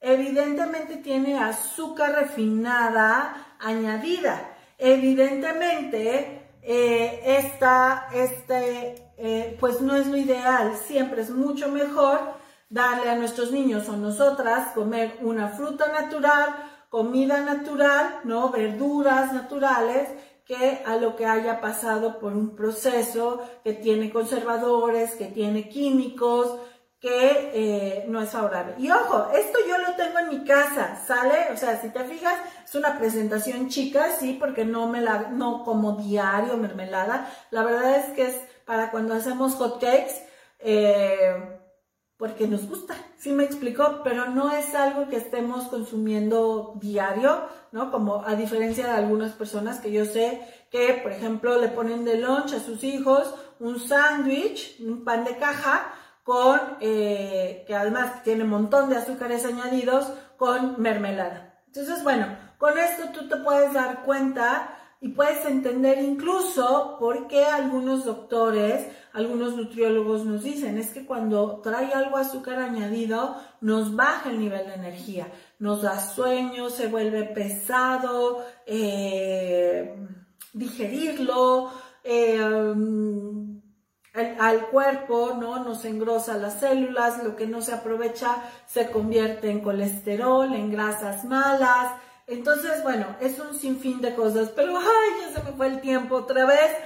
[0.00, 4.56] evidentemente tiene azúcar refinada añadida.
[4.76, 10.74] Evidentemente, eh, esta, este, eh, pues no es lo ideal.
[10.88, 12.37] Siempre es mucho mejor
[12.68, 16.54] darle a nuestros niños o nosotras comer una fruta natural,
[16.88, 18.50] comida natural, ¿no?
[18.50, 20.08] Verduras naturales,
[20.44, 26.58] que a lo que haya pasado por un proceso que tiene conservadores, que tiene químicos,
[27.00, 28.74] que eh, no es favorable.
[28.78, 31.52] Y ojo, esto yo lo tengo en mi casa, ¿sale?
[31.52, 35.64] O sea, si te fijas, es una presentación chica, sí, porque no me la, no
[35.64, 37.30] como diario mermelada.
[37.50, 40.14] La verdad es que es para cuando hacemos hot cakes,
[40.58, 41.57] eh,
[42.18, 47.92] porque nos gusta, sí me explicó, pero no es algo que estemos consumiendo diario, ¿no?
[47.92, 52.18] Como a diferencia de algunas personas que yo sé que, por ejemplo, le ponen de
[52.18, 55.92] lunch a sus hijos un sándwich, un pan de caja,
[56.24, 61.62] con, eh, que además tiene un montón de azúcares añadidos, con mermelada.
[61.66, 62.26] Entonces, bueno,
[62.58, 68.88] con esto tú te puedes dar cuenta y puedes entender incluso por qué algunos doctores,
[69.12, 74.66] algunos nutriólogos nos dicen, es que cuando trae algo azúcar añadido, nos baja el nivel
[74.66, 79.94] de energía, nos da sueño, se vuelve pesado, eh,
[80.52, 81.70] digerirlo,
[82.02, 82.74] eh,
[84.40, 85.62] al cuerpo, ¿no?
[85.62, 91.24] Nos engrosa las células, lo que no se aprovecha se convierte en colesterol, en grasas
[91.24, 91.92] malas.
[92.28, 94.84] Entonces, bueno, es un sinfín de cosas, pero ay,
[95.20, 96.76] ya se me fue el tiempo otra vez.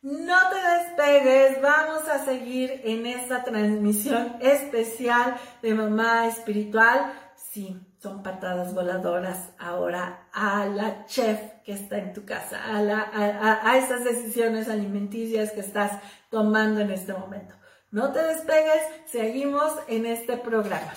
[0.00, 7.12] No te despegues, vamos a seguir en esta transmisión especial de Mamá Espiritual.
[7.34, 13.70] Sí, son patadas voladoras ahora a la chef que está en tu casa, a, a,
[13.70, 17.54] a, esas decisiones alimenticias que estás tomando en este momento.
[17.90, 20.92] No te despegues, seguimos en este programa.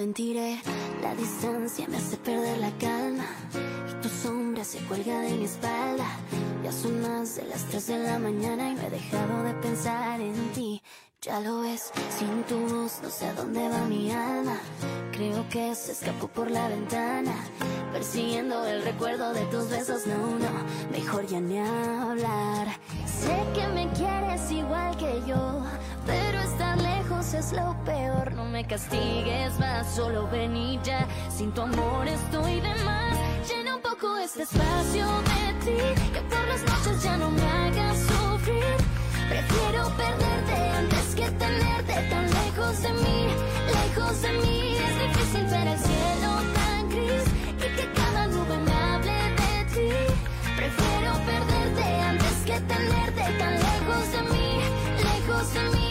[0.00, 3.26] La distancia me hace perder la calma
[3.86, 6.06] y tu sombra se cuelga de mi espalda.
[6.64, 10.18] Ya son más de las 3 de la mañana y no he dejado de pensar
[10.22, 10.80] en ti.
[11.20, 14.58] Ya lo ves, sin tu voz no sé a dónde va mi alma.
[15.12, 17.34] Creo que se escapó por la ventana,
[17.92, 20.06] persiguiendo el recuerdo de tus besos.
[20.06, 20.50] No, no,
[20.92, 22.68] mejor ya ni hablar.
[23.04, 25.59] Sé que me quieres igual que yo,
[27.34, 28.32] es lo peor.
[28.34, 31.06] No me castigues más, solo ven y ya.
[31.28, 33.16] Sin tu amor estoy de más.
[33.48, 37.98] Llena un poco este espacio de ti, que por las noches ya no me hagas
[37.98, 38.76] sufrir.
[39.28, 43.28] Prefiero perderte antes que tenerte tan lejos de mí,
[43.78, 44.76] lejos de mí.
[44.76, 47.24] Es difícil ver el cielo tan gris
[47.58, 49.90] y que cada nube me hable de ti.
[50.56, 54.60] Prefiero perderte antes que tenerte tan lejos de mí,
[55.04, 55.89] lejos de mí.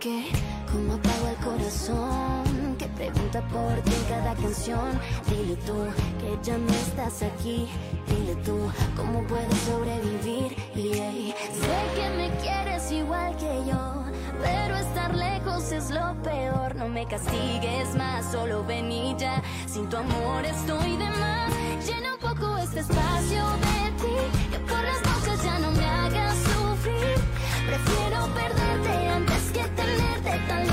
[0.00, 0.24] Qué?
[0.72, 2.76] ¿Cómo apago el corazón?
[2.78, 4.98] Que pregunta por ti en cada canción.
[5.28, 5.76] Dile tú
[6.20, 7.68] que ya no estás aquí.
[8.08, 8.58] Dile tú
[8.96, 10.56] cómo puedes sobrevivir.
[10.74, 14.04] Y sé que me quieres igual que yo.
[14.42, 16.74] Pero estar lejos es lo peor.
[16.76, 19.42] No me castigues más, solo ven y ya.
[19.66, 21.69] Sin tu amor estoy de más.
[21.86, 24.16] Llena un poco este espacio de ti.
[24.52, 27.16] Que por las noches ya no me hagas sufrir.
[27.66, 30.69] Prefiero perderte antes que tenerte tan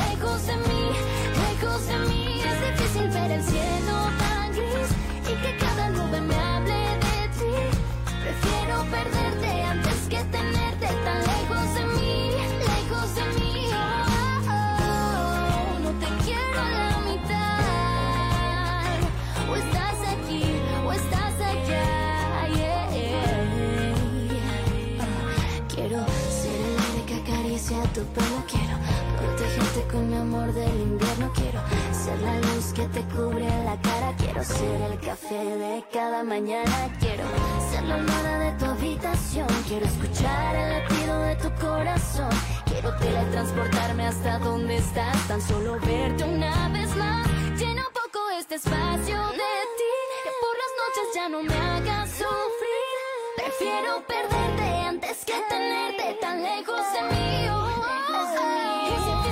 [29.98, 31.32] con mi amor del invierno.
[31.34, 31.60] Quiero
[31.92, 34.14] ser la luz que te cubre la cara.
[34.18, 36.78] Quiero ser el café de cada mañana.
[37.00, 37.24] Quiero
[37.72, 39.48] ser la almohada de tu habitación.
[39.68, 42.30] Quiero escuchar el latido de tu corazón.
[42.66, 45.28] Quiero teletransportarme hasta donde estás.
[45.28, 47.28] Tan solo verte una vez más.
[47.60, 49.94] Llena un poco este espacio de ti.
[50.26, 52.98] Que por las noches ya no me hagas sufrir.
[53.38, 57.67] Prefiero perderte antes que tenerte tan lejos de mí.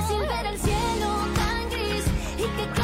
[0.08, 2.04] Difícil ver el cielo tan gris
[2.36, 2.80] y que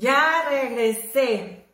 [0.00, 1.66] Ya regresé.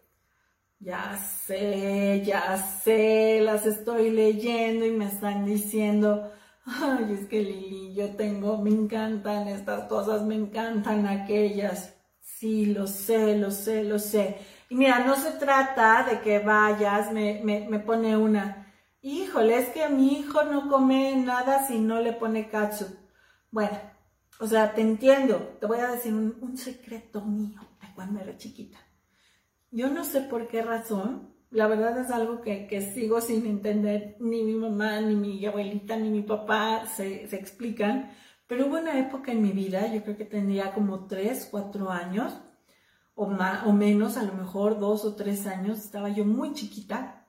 [0.81, 6.33] Ya sé, ya sé, las estoy leyendo y me están diciendo,
[6.65, 11.95] ay, es que Lili, yo tengo, me encantan estas cosas, me encantan aquellas.
[12.21, 14.39] Sí, lo sé, lo sé, lo sé.
[14.69, 19.69] Y mira, no se trata de que vayas, me, me, me pone una, híjole, es
[19.71, 22.87] que mi hijo no come nada si no le pone katsu.
[23.51, 23.79] Bueno,
[24.41, 27.61] o sea, te entiendo, te voy a decir un, secreto mío
[27.97, 28.79] cuando era chiquita.
[29.73, 34.17] Yo no sé por qué razón, la verdad es algo que, que sigo sin entender,
[34.21, 38.13] ni mi mamá, ni mi abuelita, ni mi papá se, se explican,
[38.47, 42.33] pero hubo una época en mi vida, yo creo que tendría como 3, 4 años,
[43.17, 47.27] o, más, o menos, a lo mejor 2 o 3 años, estaba yo muy chiquita,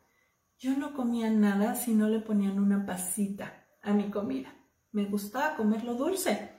[0.60, 4.54] yo no comía nada si no le ponían una pasita a mi comida.
[4.92, 6.57] Me gustaba comerlo dulce.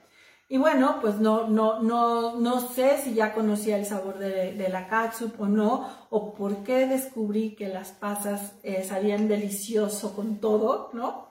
[0.51, 4.87] Y bueno, pues no, no, no, no sé si ya conocía el sabor de, la
[4.87, 10.89] catsup o no, o por qué descubrí que las pasas eh, sabían delicioso con todo,
[10.93, 11.29] ¿no?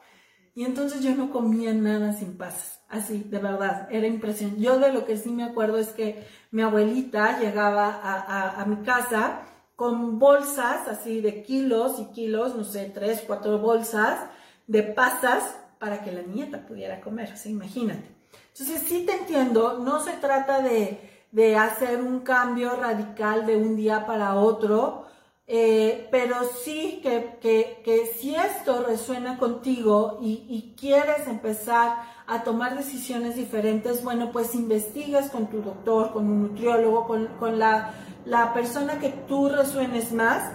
[0.55, 4.63] Y entonces yo no comía nada sin pasas, así, de verdad, era impresionante.
[4.63, 8.67] Yo de lo que sí me acuerdo es que mi abuelita llegaba a, a, a
[8.67, 9.43] mi casa
[9.75, 14.31] con bolsas así de kilos y kilos, no sé, tres, cuatro bolsas
[14.69, 18.18] de pasas para que la nieta pudiera comer, o sea, imagínate.
[18.53, 21.01] Entonces sí te entiendo, no se trata de,
[21.33, 25.07] de hacer un cambio radical de un día para otro,
[25.51, 32.77] eh, pero sí que, que, que, si esto resuena contigo y, quieres empezar a tomar
[32.77, 37.95] decisiones diferentes, bueno, pues investigas con tu doctor, con un nutriólogo, con, con la,
[38.27, 40.53] la, persona que tú resuenes más,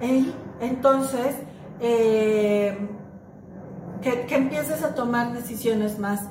[0.00, 1.36] y entonces
[1.80, 2.78] eh,
[4.00, 6.22] que, que empieces a tomar decisiones más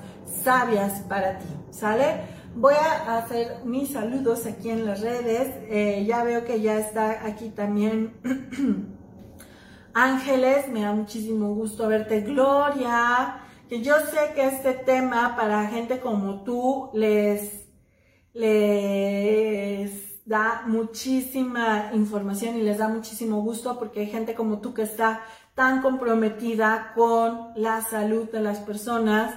[0.44, 2.40] sabias para ti, ¿sale?
[2.56, 5.48] Voy a hacer mis saludos aquí en las redes.
[5.70, 8.16] Eh, ya veo que ya está aquí también
[9.94, 12.22] Ángeles, me da muchísimo gusto verte.
[12.22, 17.68] Gloria, que yo sé que este tema para gente como tú les,
[18.34, 24.84] les da muchísima información y les da muchísimo gusto porque hay gente como tú que
[24.84, 25.22] está
[25.56, 29.34] tan comprometida con la salud de las personas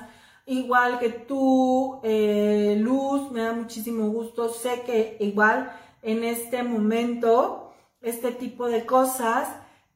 [0.47, 4.49] igual que tú, eh, Luz, me da muchísimo gusto.
[4.49, 5.73] Sé que igual
[6.03, 9.49] en este momento, este tipo de cosas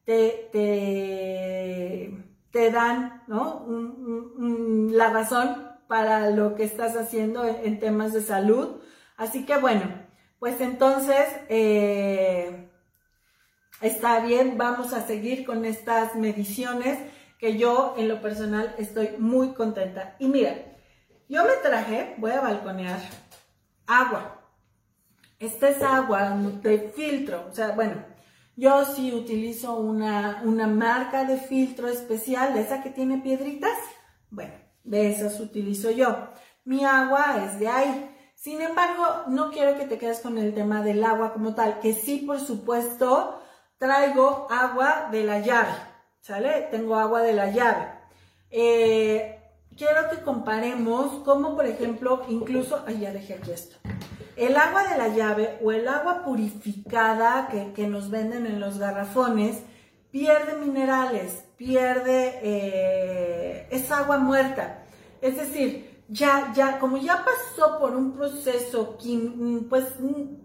[0.05, 2.11] te, te,
[2.51, 3.65] te dan ¿no?
[4.91, 8.81] La razón para lo que estás haciendo en, en, temas de salud.
[9.17, 9.85] Así que bueno,
[10.39, 12.69] pues entonces eh,
[13.81, 16.99] está bien, vamos a seguir con estas mediciones
[17.37, 20.15] que yo en lo personal estoy muy contenta.
[20.19, 20.55] Y mira,
[21.29, 22.99] yo me traje, voy a balconear,
[23.85, 24.41] agua.
[25.39, 28.03] Esta es agua de filtro, o sea, bueno,
[28.55, 33.77] yo sí utilizo una, una marca de filtro especial, de esa que tiene piedritas,
[34.31, 36.29] bueno, de esas utilizo yo.
[36.65, 38.15] Mi agua es de ahí.
[38.33, 41.93] Sin embargo, no quiero que te quedes con el tema del agua como tal, que
[41.93, 43.39] sí, por supuesto,
[43.77, 45.71] traigo agua de la llave.
[46.27, 46.67] ¿Sale?
[46.71, 47.87] Tengo agua de la llave.
[48.51, 49.39] Eh,
[49.77, 53.77] quiero que comparemos cómo, por ejemplo, incluso, ay, ya dejé aquí esto.
[54.35, 58.77] El agua de la llave o el agua purificada que, que nos venden en los
[58.77, 59.59] garrafones
[60.11, 64.83] pierde minerales, pierde, eh, es agua muerta.
[65.21, 68.97] Es decir, ya, ya, como ya pasó por un proceso,
[69.69, 69.85] pues,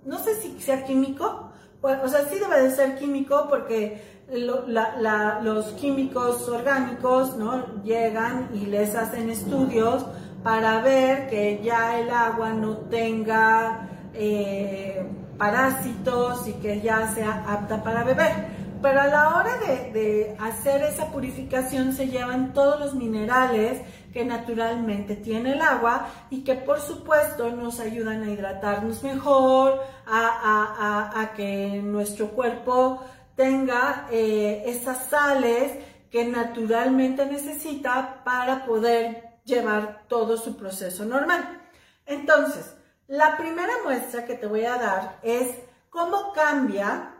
[0.05, 1.51] no sé si sea químico,
[1.83, 7.83] o sea, sí debe de ser químico porque los químicos orgánicos ¿no?
[7.83, 10.07] llegan y les hacen estudios
[10.43, 15.07] para ver que ya el agua no tenga eh,
[15.39, 18.63] parásitos y que ya sea apta para beber.
[18.81, 23.81] Pero a la hora de, de, hacer esa purificación se llevan todos los minerales
[24.13, 31.31] que naturalmente tiene el agua y que por supuesto nos ayudan a hidratarnos mejor, a,
[31.37, 33.03] que nuestro cuerpo
[33.43, 35.73] tenga eh, esas sales
[36.13, 41.61] que naturalmente necesita para poder llevar todo su proceso normal.
[42.07, 42.77] Entonces,
[43.09, 45.57] la primera muestra que te voy a dar es
[45.91, 47.17] cómo cambia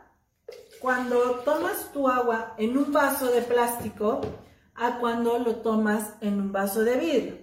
[0.79, 4.21] cuando tomas tu agua en un vaso de plástico
[4.75, 7.37] a cuando lo tomas en un vaso de vidrio.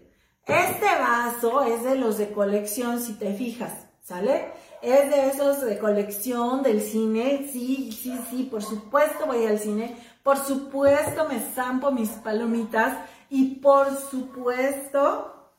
[0.47, 4.55] Este vaso es de los de colección, si te fijas, ¿sale?
[4.83, 9.97] Es de esos de colección del cine, sí, sí, sí, por supuesto voy al cine,
[10.22, 12.97] por supuesto me zampo mis palomitas
[13.28, 15.53] y por supuesto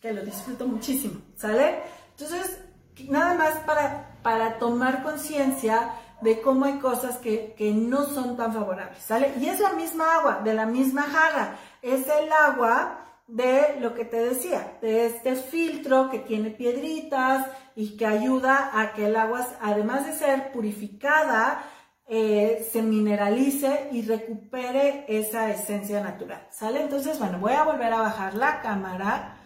[0.00, 1.80] que lo disfruto muchísimo, ¿sale?
[2.10, 2.60] Entonces,
[3.08, 8.98] nada más para, para tomar conciencia de cómo hay cosas que, no son tan favorables,
[9.02, 9.32] ¿sale?
[9.40, 14.04] Y es la misma agua, de la misma jarra, es el agua de lo que
[14.04, 17.46] te decía, de este filtro que tiene piedritas
[17.76, 21.62] y que ayuda a que el agua, además de ser purificada,
[22.08, 26.80] eh, se mineralice y recupere esa esencia natural, ¿sale?
[26.80, 29.36] Entonces, bueno, voy a volver a bajar la cámara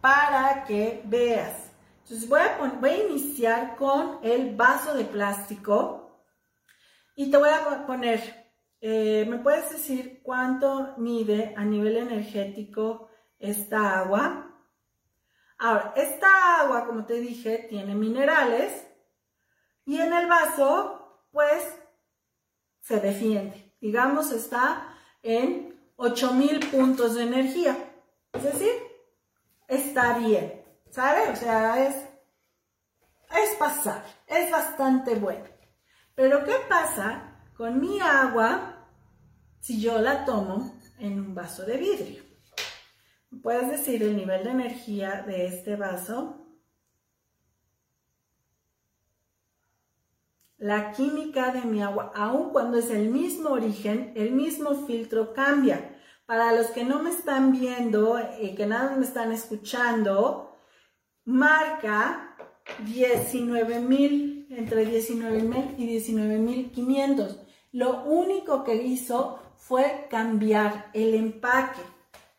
[0.00, 1.72] para que veas.
[2.04, 6.22] Entonces voy a, voy a iniciar con el vaso de plástico
[7.14, 8.20] y te voy a poner,
[8.80, 13.08] eh, ¿me puedes decir cuánto mide a nivel energético
[13.38, 14.53] esta agua?
[15.58, 18.86] Ahora, esta agua, como te dije, tiene minerales
[19.84, 21.62] y en el vaso, pues,
[22.80, 23.74] se defiende.
[23.80, 27.76] Digamos, está en 8000 puntos de energía.
[28.32, 28.72] Es decir,
[29.68, 30.62] está bien.
[30.90, 31.30] ¿Sabes?
[31.30, 34.04] O sea, es, es pasar.
[34.26, 35.44] Es bastante bueno.
[36.14, 38.88] Pero ¿qué pasa con mi agua
[39.60, 42.33] si yo la tomo en un vaso de vidrio?
[43.42, 46.44] ¿Puedes decir el nivel de energía de este vaso?
[50.58, 55.98] La química de mi agua, aun cuando es el mismo origen, el mismo filtro cambia.
[56.26, 60.56] Para los que no me están viendo y que nada me están escuchando,
[61.24, 62.36] marca
[62.86, 67.40] 19.000 entre 19.000 y 19.500.
[67.72, 71.80] Lo único que hizo fue cambiar el empaque.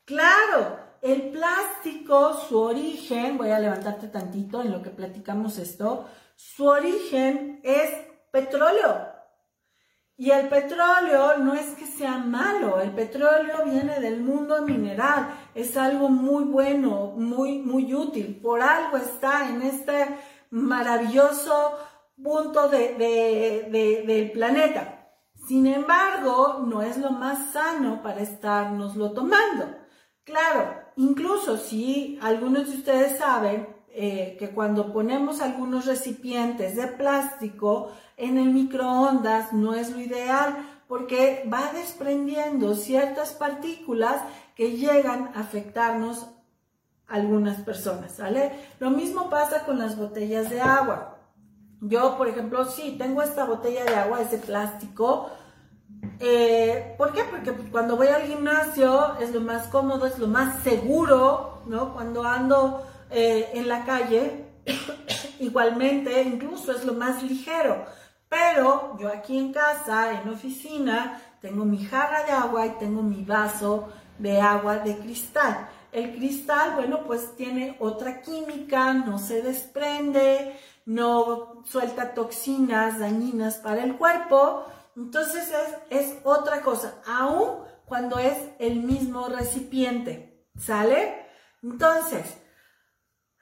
[0.06, 6.66] Claro, el plástico, su origen, voy a levantarte tantito en lo que platicamos esto, su
[6.68, 7.90] origen es
[8.32, 9.16] petróleo.
[10.16, 15.76] Y el petróleo no es que sea malo, el petróleo viene del mundo mineral, es
[15.76, 20.08] algo muy bueno, muy, muy útil, por algo está en este
[20.52, 21.78] maravilloso
[22.22, 25.10] punto de, del planeta.
[25.48, 29.85] Sin embargo, no es lo más sano para estarnoslo tomando.
[30.26, 37.92] Claro, incluso si algunos de ustedes saben eh, que cuando ponemos algunos recipientes de plástico
[38.18, 40.58] en el microondas no es lo ideal
[40.88, 44.22] porque va desprendiendo ciertas partículas
[44.56, 46.28] que llegan a afectarnos
[47.08, 48.52] a algunas personas, ¿sale?
[48.80, 51.20] Lo mismo pasa con las botellas de agua.
[51.82, 55.30] Yo, por ejemplo, sí, tengo esta botella de agua, es de plástico.
[56.20, 57.24] Eh, ¿Por qué?
[57.26, 61.94] Porque cuando voy al gimnasio es lo más cómodo, es lo más seguro, ¿no?
[61.94, 64.46] Cuando ando eh, en la calle,
[65.40, 67.86] igualmente, incluso es lo más ligero.
[68.30, 73.24] Pero yo aquí en casa, en oficina, tengo mi jarra de agua y tengo mi
[73.24, 75.70] vaso de agua de cristal.
[75.92, 83.84] El cristal, bueno, pues tiene otra química, no se desprende, no suelta toxinas dañinas para
[83.84, 84.66] el cuerpo.
[84.96, 85.52] Entonces
[85.90, 90.48] es, otra cosa, aún cuando es el mismo recipiente.
[90.58, 91.26] ¿Sale?
[91.62, 92.38] Entonces,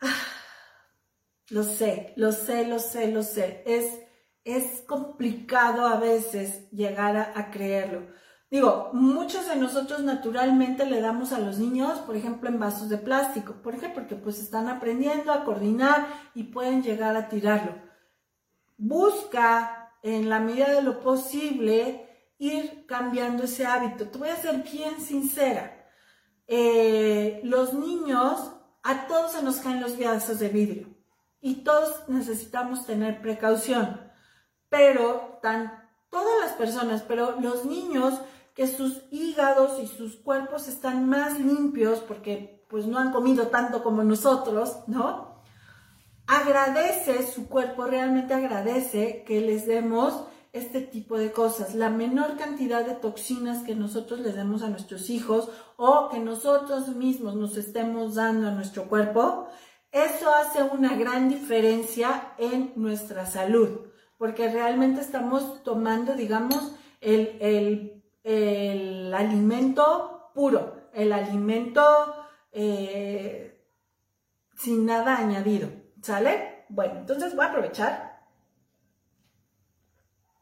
[1.50, 3.64] lo sé, lo sé, lo sé, lo sé.
[3.66, 4.00] Es,
[4.44, 8.08] es complicado a veces llegar a creerlo.
[8.54, 13.00] Digo, muchos de nosotros naturalmente le damos a los niños, por ejemplo, en vasos de
[13.00, 13.64] plástico.
[13.64, 13.90] ¿Por qué?
[13.90, 17.74] Porque pues están aprendiendo a coordinar y pueden llegar a tirarlo.
[18.78, 24.08] Busca, en la medida de lo posible, ir cambiando ese hábito.
[24.10, 25.90] Te voy a ser bien sincera.
[26.46, 28.52] Eh, los niños,
[28.84, 30.94] a todos se nos caen los vasos de vidrio
[31.40, 34.12] y todos necesitamos tener precaución,
[34.70, 38.20] pero tan todas las personas, pero los niños
[38.54, 43.84] que sus hígados y sus cuerpos están más limpios porque pues no han comido tanto
[43.84, 45.33] como nosotros, ¿no?
[46.36, 51.76] Agradece, su cuerpo realmente agradece que les demos este tipo de cosas.
[51.76, 56.88] La menor cantidad de toxinas que nosotros les demos a nuestros hijos o que nosotros
[56.96, 59.48] mismos nos estemos dando a nuestro cuerpo,
[59.92, 63.82] eso hace una gran diferencia en nuestra salud,
[64.18, 68.02] porque realmente estamos tomando, digamos, el,
[69.14, 71.84] alimento puro, el alimento
[72.52, 73.64] eh,
[74.56, 76.66] sin nada añadido, ¿sale?
[76.70, 78.14] Bueno, entonces voy a aprovechar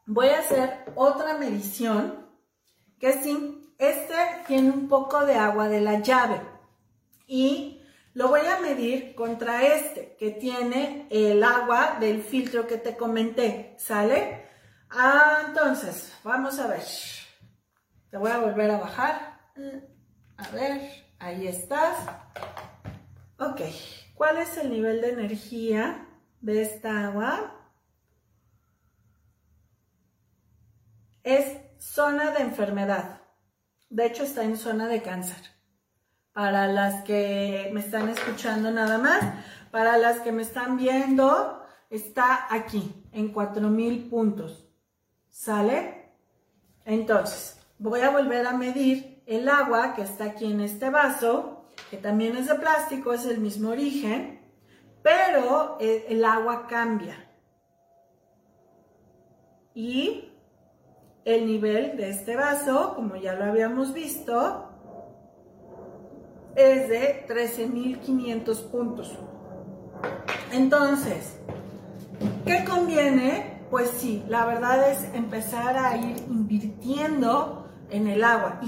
[0.06, 2.26] voy a hacer otra medición
[2.98, 4.14] que sí, este
[4.46, 6.40] tiene un poco de agua de la llave
[7.26, 7.82] y
[8.14, 13.74] lo voy a medir contra este que tiene el agua del filtro que te comenté,
[13.78, 14.46] ¿sale?
[14.90, 16.82] Ah, entonces, vamos a ver.
[18.10, 19.40] Te voy a volver a bajar.
[20.36, 21.96] A ver, ahí estás.
[23.38, 23.62] Ok,
[24.22, 26.06] ¿cuál es el nivel de energía
[26.40, 27.56] de esta agua?
[31.24, 33.20] es zona de enfermedad.
[33.90, 35.38] De hecho, está en zona de cáncer.
[36.32, 39.24] Para las que me están escuchando nada más,
[39.72, 41.60] para las que me están viendo,
[41.90, 44.68] está aquí, en 4000 puntos.
[45.30, 46.12] ¿Sale?
[46.84, 51.51] Entonces, voy a volver a medir el agua que está aquí en este vaso,
[51.92, 54.40] que también es de plástico, es el mismo origen,
[55.02, 57.30] pero el, agua cambia.
[59.74, 60.32] Y
[61.26, 64.70] el nivel de este vaso, como ya lo habíamos visto,
[66.56, 69.12] es de 13.500 puntos.
[70.50, 71.36] Entonces,
[72.46, 73.66] ¿qué conviene?
[73.70, 78.62] Pues sí, la verdad es empezar a ir invirtiendo en el agua.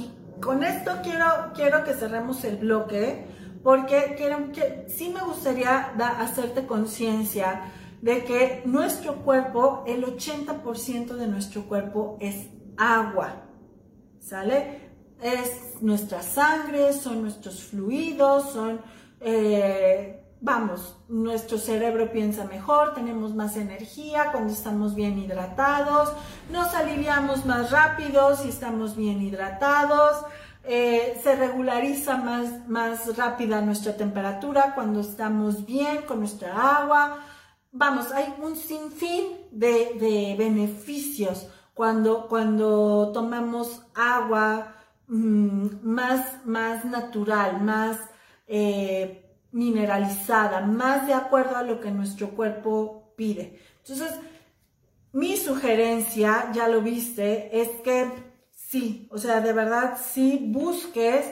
[0.45, 3.25] Con esto quiero, quiero que cerremos el bloque,
[3.63, 7.73] porque quiero, que, sí me gustaría hacerte conciencia
[8.03, 13.47] de que nuestro cuerpo, el 80% de nuestro cuerpo es agua,
[14.21, 14.81] ¿sale?
[15.23, 18.83] Es nuestra sangre, son nuestros fluidos, son,
[19.21, 26.13] eh, vamos, nuestro cerebro piensa mejor, tenemos más energía cuando estamos bien hidratados,
[26.51, 30.25] nos aliviamos más rápido si estamos bien hidratados.
[30.67, 37.19] Eh, se regulariza más, más rápida nuestra temperatura cuando estamos bien con nuestra agua
[37.75, 44.77] vamos, hay un sinfín de, beneficios cuando, cuando tomamos agua
[45.09, 47.99] mm, más, más natural, más
[48.47, 49.24] eh,
[49.55, 53.61] mineralizada, más de acuerdo a lo que nuestro cuerpo pide.
[53.79, 54.13] Entonces,
[55.13, 58.11] mi sugerencia, ya lo viste, es que
[58.51, 61.25] sí, o sea, de verdad, sí busques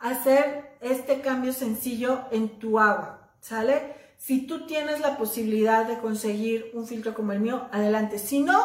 [0.00, 3.94] hacer este cambio sencillo en tu agua, ¿sale?
[4.16, 8.18] Si tú tienes la posibilidad de conseguir un filtro como el mío, adelante.
[8.18, 8.58] Si no,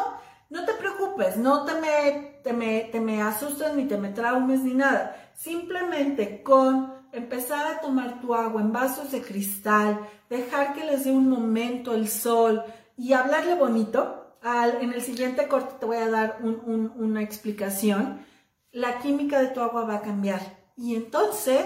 [0.50, 4.60] no te preocupes, no te me, te me, te me asustes ni te me traumes
[4.64, 5.30] ni nada.
[5.36, 11.12] Simplemente con empezar a tomar tu agua en vasos de cristal, dejar que les dé
[11.12, 12.62] un momento el sol
[12.96, 14.20] y hablarle bonito.
[14.42, 18.26] Al, en el siguiente corte te voy a dar una explicación.
[18.72, 20.40] La química de tu agua va a cambiar
[20.76, 21.64] y entonces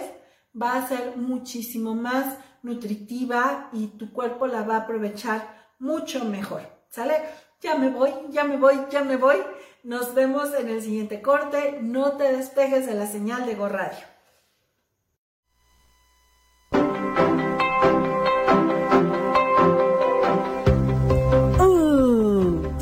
[0.60, 6.62] va a ser muchísimo más nutritiva y tu cuerpo la va a aprovechar mucho mejor.
[6.90, 7.14] ¿Sale?
[7.60, 9.36] Ya me voy, ya me voy, ya me voy.
[9.82, 11.78] Nos vemos en el siguiente corte.
[11.82, 14.17] No te despegues de la señal de Go Radio.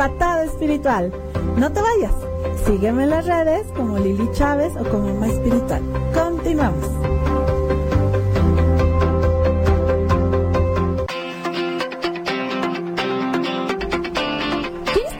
[0.08, 1.12] Patada espiritual.
[1.56, 2.12] No te vayas.
[2.64, 5.82] Sígueme en las redes como Lili Chávez o como Más Espiritual.
[6.14, 7.06] Continuamos.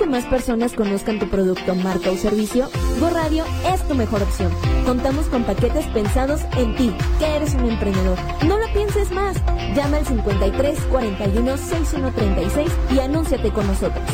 [0.06, 2.70] más personas conozcan tu producto, marca o servicio,
[3.00, 4.50] Go Radio es tu mejor opción.
[4.86, 8.16] Contamos con paquetes pensados en ti, que eres un emprendedor.
[8.46, 9.36] No lo pienses más.
[9.74, 14.04] Llama al 53 41 6136 y anúnciate con nosotros.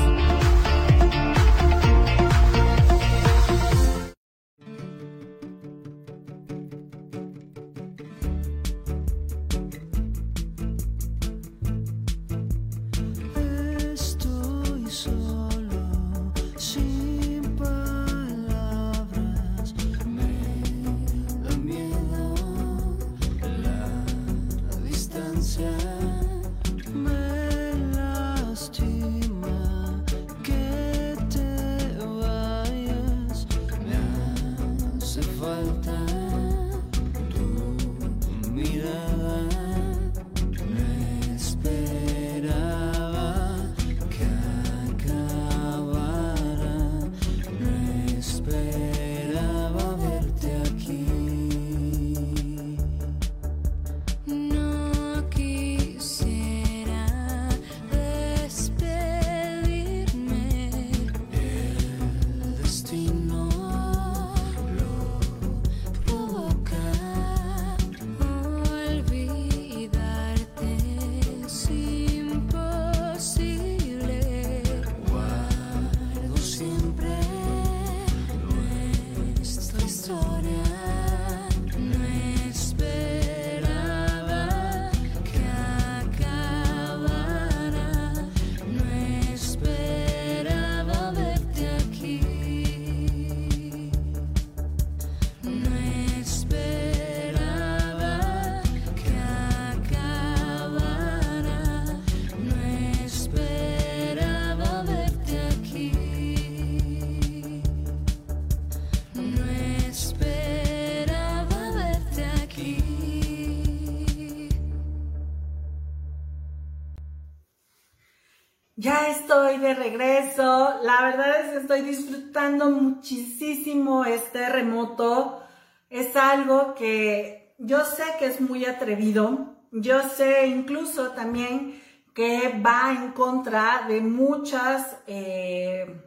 [119.59, 120.80] De regreso.
[120.82, 125.42] La verdad es que estoy disfrutando muchísimo este remoto.
[125.90, 129.55] Es algo que yo sé que es muy atrevido.
[129.70, 131.80] Yo sé incluso también
[132.14, 136.03] que va en contra de muchas eh,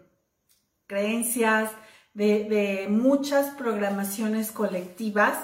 [0.87, 1.71] creencias,
[2.13, 5.37] de, muchas programaciones colectivas.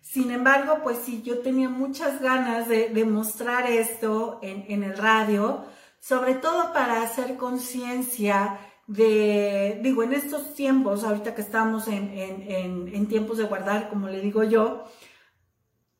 [0.00, 4.96] Sin embargo, pues sí, yo tenía muchas ganas de, de mostrar esto en, en el
[4.96, 5.64] radio,
[6.00, 12.88] sobre todo para hacer conciencia de, digo, en estos tiempos, ahorita que estamos en, en,
[12.92, 14.84] en, tiempos de guardar, como le digo yo,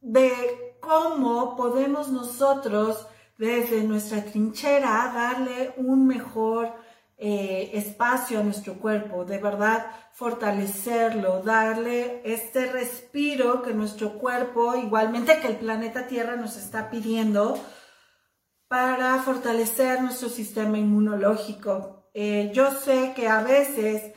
[0.01, 3.07] de cómo podemos nosotros
[3.38, 6.74] desde nuestra trinchera darle un mejor
[7.16, 15.38] eh, espacio a nuestro cuerpo, de verdad fortalecerlo, darle este respiro que nuestro cuerpo, igualmente
[15.38, 17.59] que el planeta Tierra nos está pidiendo,
[18.71, 22.05] para fortalecer nuestro sistema inmunológico.
[22.14, 24.12] Eh, yo sé que a veces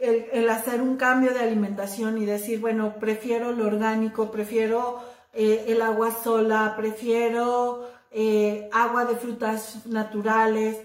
[0.00, 5.00] el, hacer un cambio de alimentación y decir, bueno, prefiero lo orgánico, prefiero
[5.32, 10.78] eh, el agua sola, prefiero eh, agua de frutas naturales,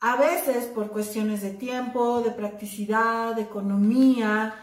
[0.00, 4.54] a veces por cuestiones de tiempo, de practicidad, de economía,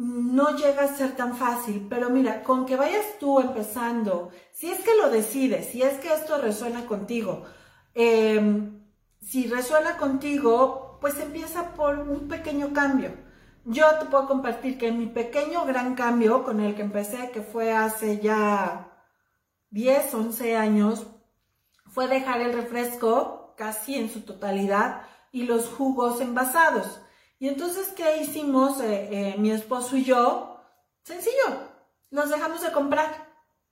[0.00, 4.80] no llega a ser tan fácil, pero mira, con que vayas tú empezando, si es
[4.80, 7.44] que lo decides, si es que esto resuena contigo,
[7.94, 8.70] eh,
[9.20, 13.12] si resuena contigo, pues empieza por un pequeño cambio.
[13.66, 17.74] Yo te puedo compartir que mi pequeño gran cambio con el que empecé, que fue
[17.74, 19.04] hace ya
[19.68, 21.08] 10, 11 años,
[21.84, 27.02] fue dejar el refresco casi en su totalidad y los jugos envasados.
[27.40, 30.60] Y entonces, ¿qué hicimos eh, eh, mi esposo y yo?
[31.02, 31.70] Sencillo,
[32.10, 33.30] los dejamos de comprar.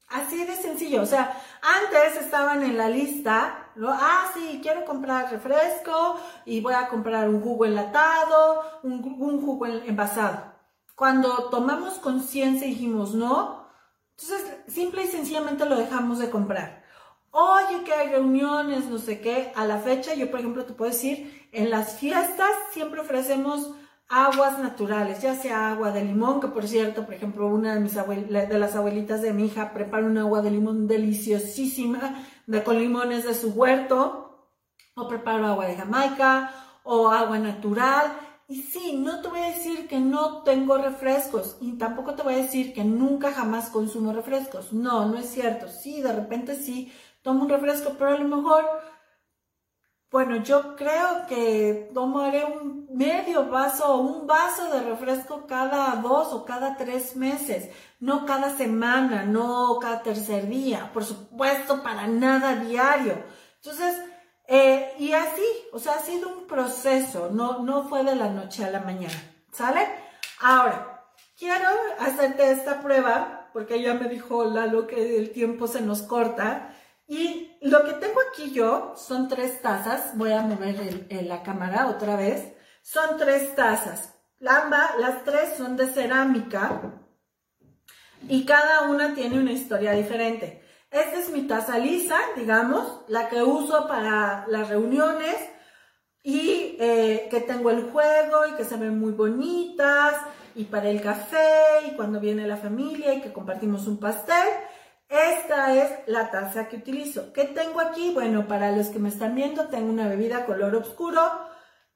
[0.08, 1.02] Así de sencillo.
[1.02, 3.90] O sea, antes estaban en la lista, ¿no?
[3.92, 9.66] ah, sí, quiero comprar refresco y voy a comprar un jugo enlatado, un, un jugo
[9.66, 10.54] envasado.
[10.94, 13.68] Cuando tomamos conciencia y dijimos no,
[14.16, 16.77] entonces simple y sencillamente lo dejamos de comprar.
[17.30, 19.52] Oye, que hay reuniones, no sé qué.
[19.54, 23.74] A la fecha, yo por ejemplo te puedo decir, en las fiestas siempre ofrecemos
[24.08, 27.94] aguas naturales, ya sea agua de limón, que por cierto, por ejemplo, una de mis
[27.94, 33.24] de las abuelitas de mi hija prepara un agua de limón deliciosísima, de con limones
[33.24, 34.48] de su huerto,
[34.94, 36.50] o preparo agua de Jamaica,
[36.84, 38.12] o agua natural.
[38.50, 42.32] Y sí, no te voy a decir que no tengo refrescos y tampoco te voy
[42.32, 44.72] a decir que nunca jamás consumo refrescos.
[44.72, 45.68] No, no es cierto.
[45.68, 46.90] Sí, de repente sí
[47.28, 48.64] tomo un refresco, pero a lo mejor
[50.10, 56.32] bueno, yo creo que tomaré un medio vaso o un vaso de refresco cada dos
[56.32, 57.68] o cada tres meses,
[58.00, 63.22] no cada semana, no cada tercer día, por supuesto, para nada diario.
[63.56, 64.00] Entonces,
[64.46, 68.64] eh, y así, o sea, ha sido un proceso, no, no fue de la noche
[68.64, 69.22] a la mañana,
[69.52, 69.86] ¿sale?
[70.40, 71.04] Ahora,
[71.38, 71.68] quiero
[71.98, 76.74] hacerte esta prueba, porque ya me dijo Lalo que el tiempo se nos corta.
[77.08, 80.16] Y lo que tengo aquí yo son tres tazas.
[80.16, 82.52] Voy a mover la cámara otra vez.
[82.82, 84.14] Son tres tazas.
[84.38, 86.80] Lamba, las tres son de cerámica
[88.28, 90.62] y cada una tiene una historia diferente.
[90.90, 95.36] Esta es mi taza lisa, digamos, la que uso para las reuniones
[96.22, 100.14] y eh, que tengo el juego y que se ven muy bonitas
[100.54, 104.48] y para el café y cuando viene la familia y que compartimos un pastel.
[105.08, 107.32] Esta es la taza que utilizo.
[107.32, 108.12] ¿Qué tengo aquí?
[108.12, 111.22] Bueno, para los que me están viendo, tengo una bebida color oscuro,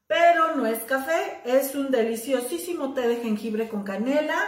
[0.06, 4.38] pero no es café, es un deliciosísimo té de jengibre con canela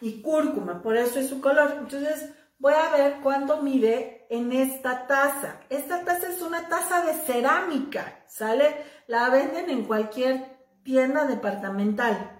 [0.00, 1.76] y cúrcuma, por eso es su color.
[1.78, 5.60] Entonces, voy a ver cuánto mide en esta taza.
[5.70, 8.84] Esta taza es una taza de cerámica, ¿sale?
[9.06, 12.38] La venden en cualquier tienda departamental.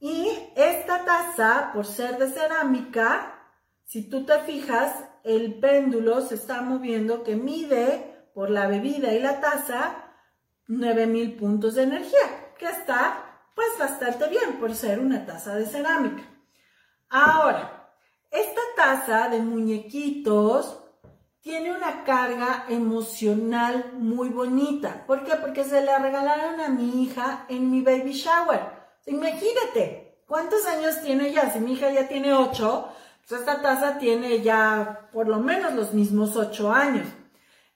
[0.00, 3.37] Y esta taza, por ser de cerámica,
[3.88, 4.92] si tú te fijas,
[5.24, 10.12] el péndulo se está moviendo que mide por la bebida y la taza
[10.66, 13.24] 9000 puntos de energía, que está
[13.54, 16.22] pues bastante bien por ser una taza de cerámica.
[17.08, 17.94] Ahora,
[18.30, 20.84] esta taza de muñequitos
[21.40, 25.06] tiene una carga emocional muy bonita.
[25.06, 25.36] ¿Por qué?
[25.36, 28.60] Porque se la regalaron a mi hija en mi baby shower.
[29.06, 31.50] Imagínate, ¿cuántos años tiene ya?
[31.50, 32.92] Si mi hija ya tiene 8,
[33.36, 37.06] esta taza tiene ya por lo menos los mismos 8 años.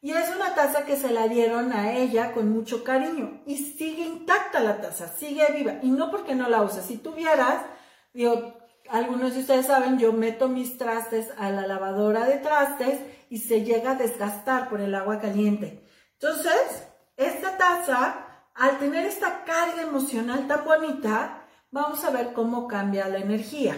[0.00, 3.42] Y es una taza que se la dieron a ella con mucho cariño.
[3.46, 5.74] Y sigue intacta la taza, sigue viva.
[5.82, 6.82] Y no porque no la use.
[6.82, 7.62] Si tuvieras,
[8.12, 12.98] digo, algunos de ustedes saben, yo meto mis trastes a la lavadora de trastes
[13.30, 15.86] y se llega a desgastar por el agua caliente.
[16.14, 23.08] Entonces, esta taza, al tener esta carga emocional tan bonita, vamos a ver cómo cambia
[23.08, 23.76] la energía.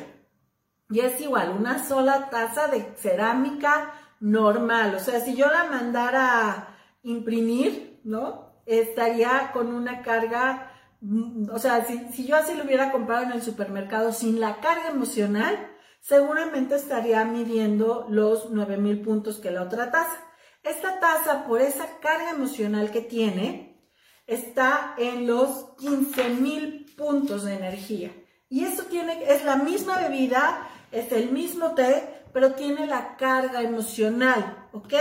[0.90, 4.94] Y es igual, una sola taza de cerámica normal.
[4.94, 8.62] O sea, si yo la mandara a imprimir, ¿no?
[8.66, 13.32] Estaría con una carga, mm, o sea, si, si yo así lo hubiera comprado en
[13.32, 15.70] el supermercado sin la carga emocional,
[16.00, 20.18] seguramente estaría midiendo los 9000 puntos que la otra taza.
[20.62, 23.90] Esta taza, por esa carga emocional que tiene,
[24.26, 28.12] está en los 15000 puntos de energía.
[28.48, 33.62] Y esto tiene, es la misma bebida, es el mismo té, pero tiene la carga
[33.62, 34.94] emocional, ¿ok?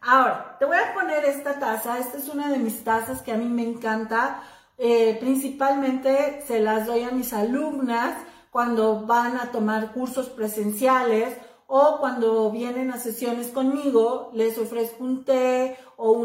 [0.00, 1.98] Ahora, te voy a poner esta taza.
[1.98, 4.42] Esta es una de mis tazas que a mí me encanta.
[4.76, 8.14] Eh, principalmente se las doy a mis alumnas
[8.50, 11.36] cuando van a tomar cursos presenciales
[11.66, 15.76] o cuando vienen a sesiones conmigo, les ofrezco un té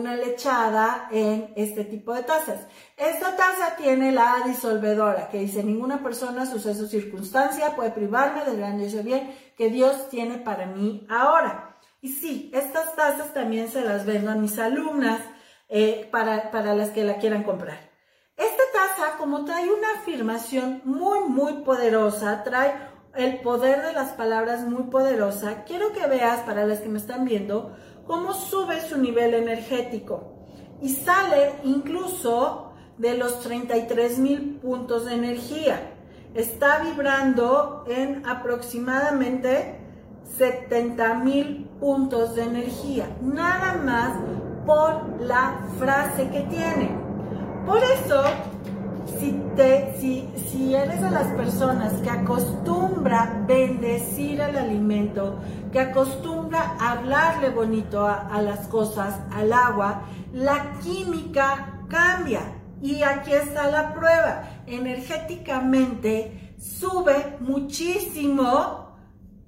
[0.03, 2.67] una lechada en este tipo de tazas.
[2.97, 9.01] Esta taza tiene la disolvedora que dice, ninguna persona, suceso, circunstancia puede privarme del grandioso
[9.01, 11.79] bien que Dios tiene para mí ahora.
[12.01, 15.21] Y sí, estas tazas también se las vendo a mis alumnas
[15.69, 17.79] eh, para, para las que la quieran comprar.
[18.35, 22.73] Esta taza, como trae una afirmación muy, muy poderosa, trae
[23.15, 27.23] el poder de las palabras muy poderosa, quiero que veas, para las que me están
[27.23, 27.73] viendo,
[28.07, 30.33] cómo sube su nivel energético
[30.81, 35.93] y sale incluso de los 33 mil puntos de energía.
[36.33, 39.79] Está vibrando en aproximadamente
[40.37, 44.17] 70 mil puntos de energía, nada más
[44.65, 46.95] por la frase que tiene.
[47.65, 48.23] Por eso
[49.19, 55.35] si, te, si, si eres de las personas que acostumbra bendecir el alimento,
[55.73, 62.41] que acostumbra hablarle bonito a, a las cosas, al agua, la química cambia.
[62.81, 64.63] Y aquí está la prueba.
[64.67, 68.95] Energéticamente sube muchísimo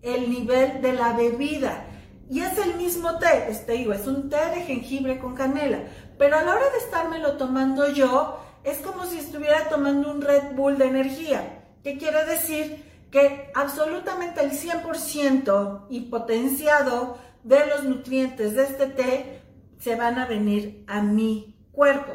[0.02, 1.86] el nivel de la bebida.
[2.30, 5.80] Y es el mismo té, este digo, es un té de jengibre con canela.
[6.18, 10.56] Pero a la hora de estármelo tomando yo, es como si estuviera tomando un Red
[10.56, 11.62] Bull de energía.
[11.84, 12.85] ¿Qué quiere decir?
[13.16, 19.42] Que absolutamente el 100% y potenciado de los nutrientes de este té
[19.80, 22.12] se van a venir a mi cuerpo.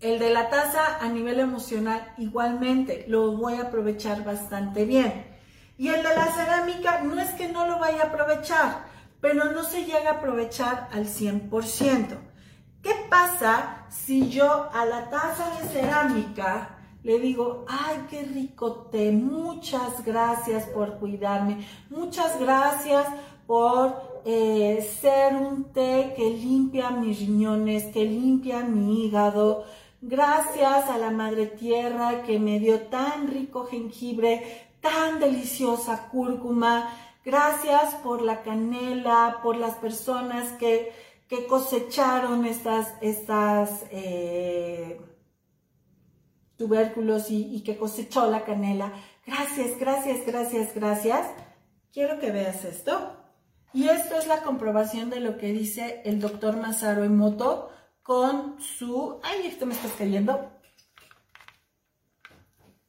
[0.00, 5.34] El de la taza a nivel emocional igualmente lo voy a aprovechar bastante bien.
[5.78, 8.84] Y el de la cerámica no es que no lo vaya a aprovechar,
[9.22, 12.18] pero no se llega a aprovechar al 100%.
[12.82, 16.75] ¿Qué pasa si yo a la taza de cerámica
[17.06, 23.06] le digo, ay, qué rico té, muchas gracias por cuidarme, muchas gracias
[23.46, 23.94] por
[24.24, 29.62] eh, ser un té que limpia mis riñones, que limpia mi hígado,
[30.02, 36.90] gracias a la madre tierra que me dio tan rico jengibre, tan deliciosa cúrcuma,
[37.24, 40.90] gracias por la canela, por las personas que
[41.28, 45.00] que cosecharon estas, estas eh,
[46.56, 48.92] tubérculos y, que cosechó la canela.
[49.26, 51.26] Gracias, gracias, gracias, gracias.
[51.92, 53.16] Quiero que veas esto.
[53.72, 57.70] Y esto es la comprobación de lo que dice el doctor Masaru Emoto
[58.02, 59.20] con su...
[59.22, 60.52] ¡Ay, esto me está cayendo!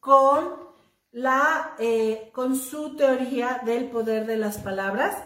[0.00, 0.68] Con
[1.10, 5.22] la, eh, con su teoría del poder de las palabras.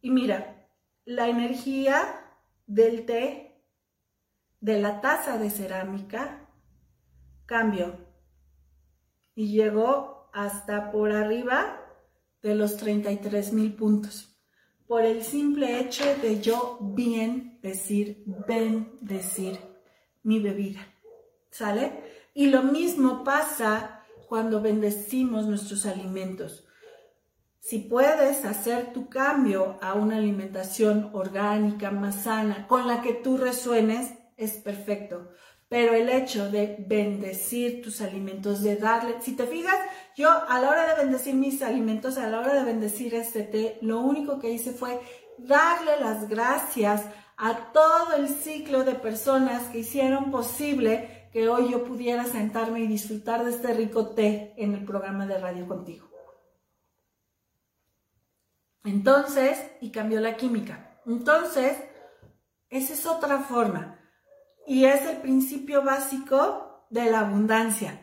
[0.00, 0.68] Y mira,
[1.04, 2.24] la energía
[2.66, 3.62] del té,
[4.60, 6.43] de la taza de cerámica,
[7.46, 7.98] cambió
[9.34, 11.80] y llegó hasta por arriba
[12.42, 14.36] de los 33 mil puntos.
[14.86, 19.58] Por el simple hecho de yo bien decir, bendecir
[20.22, 20.80] mi bebida.
[21.50, 22.02] ¿Sale?
[22.34, 26.66] Y lo mismo pasa cuando bendecimos nuestros alimentos.
[27.60, 33.38] Si puedes hacer tu cambio a una alimentación orgánica, más sana, con la que tú
[33.38, 35.30] resuenes, es perfecto.
[35.74, 39.74] Pero el hecho de bendecir tus alimentos, de darle, si te fijas,
[40.14, 43.78] yo a la hora de bendecir mis alimentos, a la hora de bendecir este té,
[43.80, 45.00] lo único que hice fue
[45.36, 47.04] darle las gracias
[47.36, 52.86] a todo el ciclo de personas que hicieron posible que hoy yo pudiera sentarme y
[52.86, 56.08] disfrutar de este rico té en el programa de radio contigo.
[58.84, 61.00] Entonces, y cambió la química.
[61.04, 61.76] Entonces,
[62.70, 64.03] esa es otra forma.
[64.66, 68.00] Y es el principio básico de la abundancia,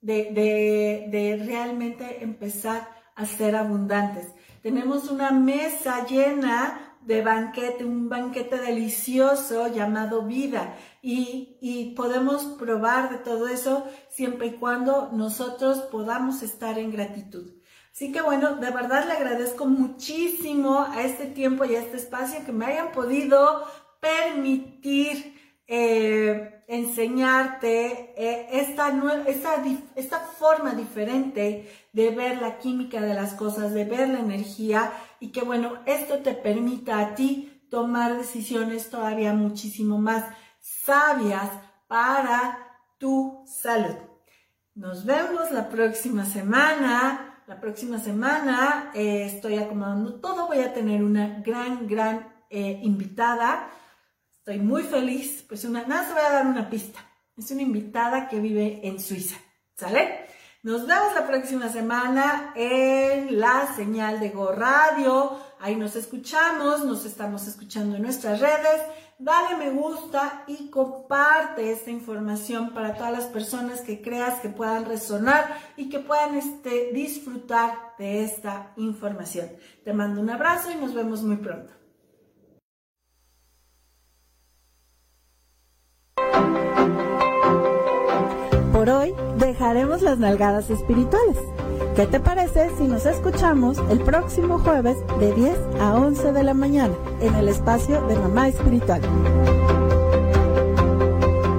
[0.00, 4.28] de, de, de realmente empezar a ser abundantes.
[4.62, 10.76] Tenemos una mesa llena de banquete, un banquete delicioso llamado vida.
[11.02, 17.52] Y, y, podemos probar de todo eso siempre y cuando nosotros podamos estar en gratitud.
[17.92, 22.44] Así que bueno, de verdad le agradezco muchísimo a este tiempo y a este espacio
[22.46, 23.64] que me hayan podido
[24.00, 25.31] permitir
[25.74, 28.92] eh, enseñarte eh, esta,
[29.26, 29.64] esta,
[29.96, 35.32] esta forma diferente de ver la química de las cosas, de ver la energía y
[35.32, 40.26] que bueno, esto te permita a ti tomar decisiones todavía muchísimo más
[40.60, 41.48] sabias
[41.88, 42.58] para
[42.98, 43.96] tu salud.
[44.74, 47.42] Nos vemos la próxima semana.
[47.46, 50.48] La próxima semana eh, estoy acomodando todo.
[50.48, 53.70] Voy a tener una gran, gran invitada.
[54.44, 55.44] Estoy muy feliz.
[55.46, 56.98] Pues una, nada, se voy a dar una pista.
[57.36, 59.36] Es una invitada que vive en Suiza.
[59.76, 60.26] ¿Sale?
[60.64, 65.38] Nos vemos la próxima semana en la señal de Go Radio.
[65.60, 68.82] Ahí nos escuchamos, nos estamos escuchando en nuestras redes.
[69.16, 74.86] Dale me gusta y comparte esta información para todas las personas que creas que puedan
[74.86, 79.52] resonar y que puedan este, disfrutar de esta información.
[79.84, 81.81] Te mando un abrazo y nos vemos muy pronto.
[88.72, 91.36] Por hoy dejaremos las nalgadas espirituales.
[91.94, 96.54] ¿Qué te parece si nos escuchamos el próximo jueves de 10 a 11 de la
[96.54, 99.02] mañana en el espacio de Mamá Espiritual?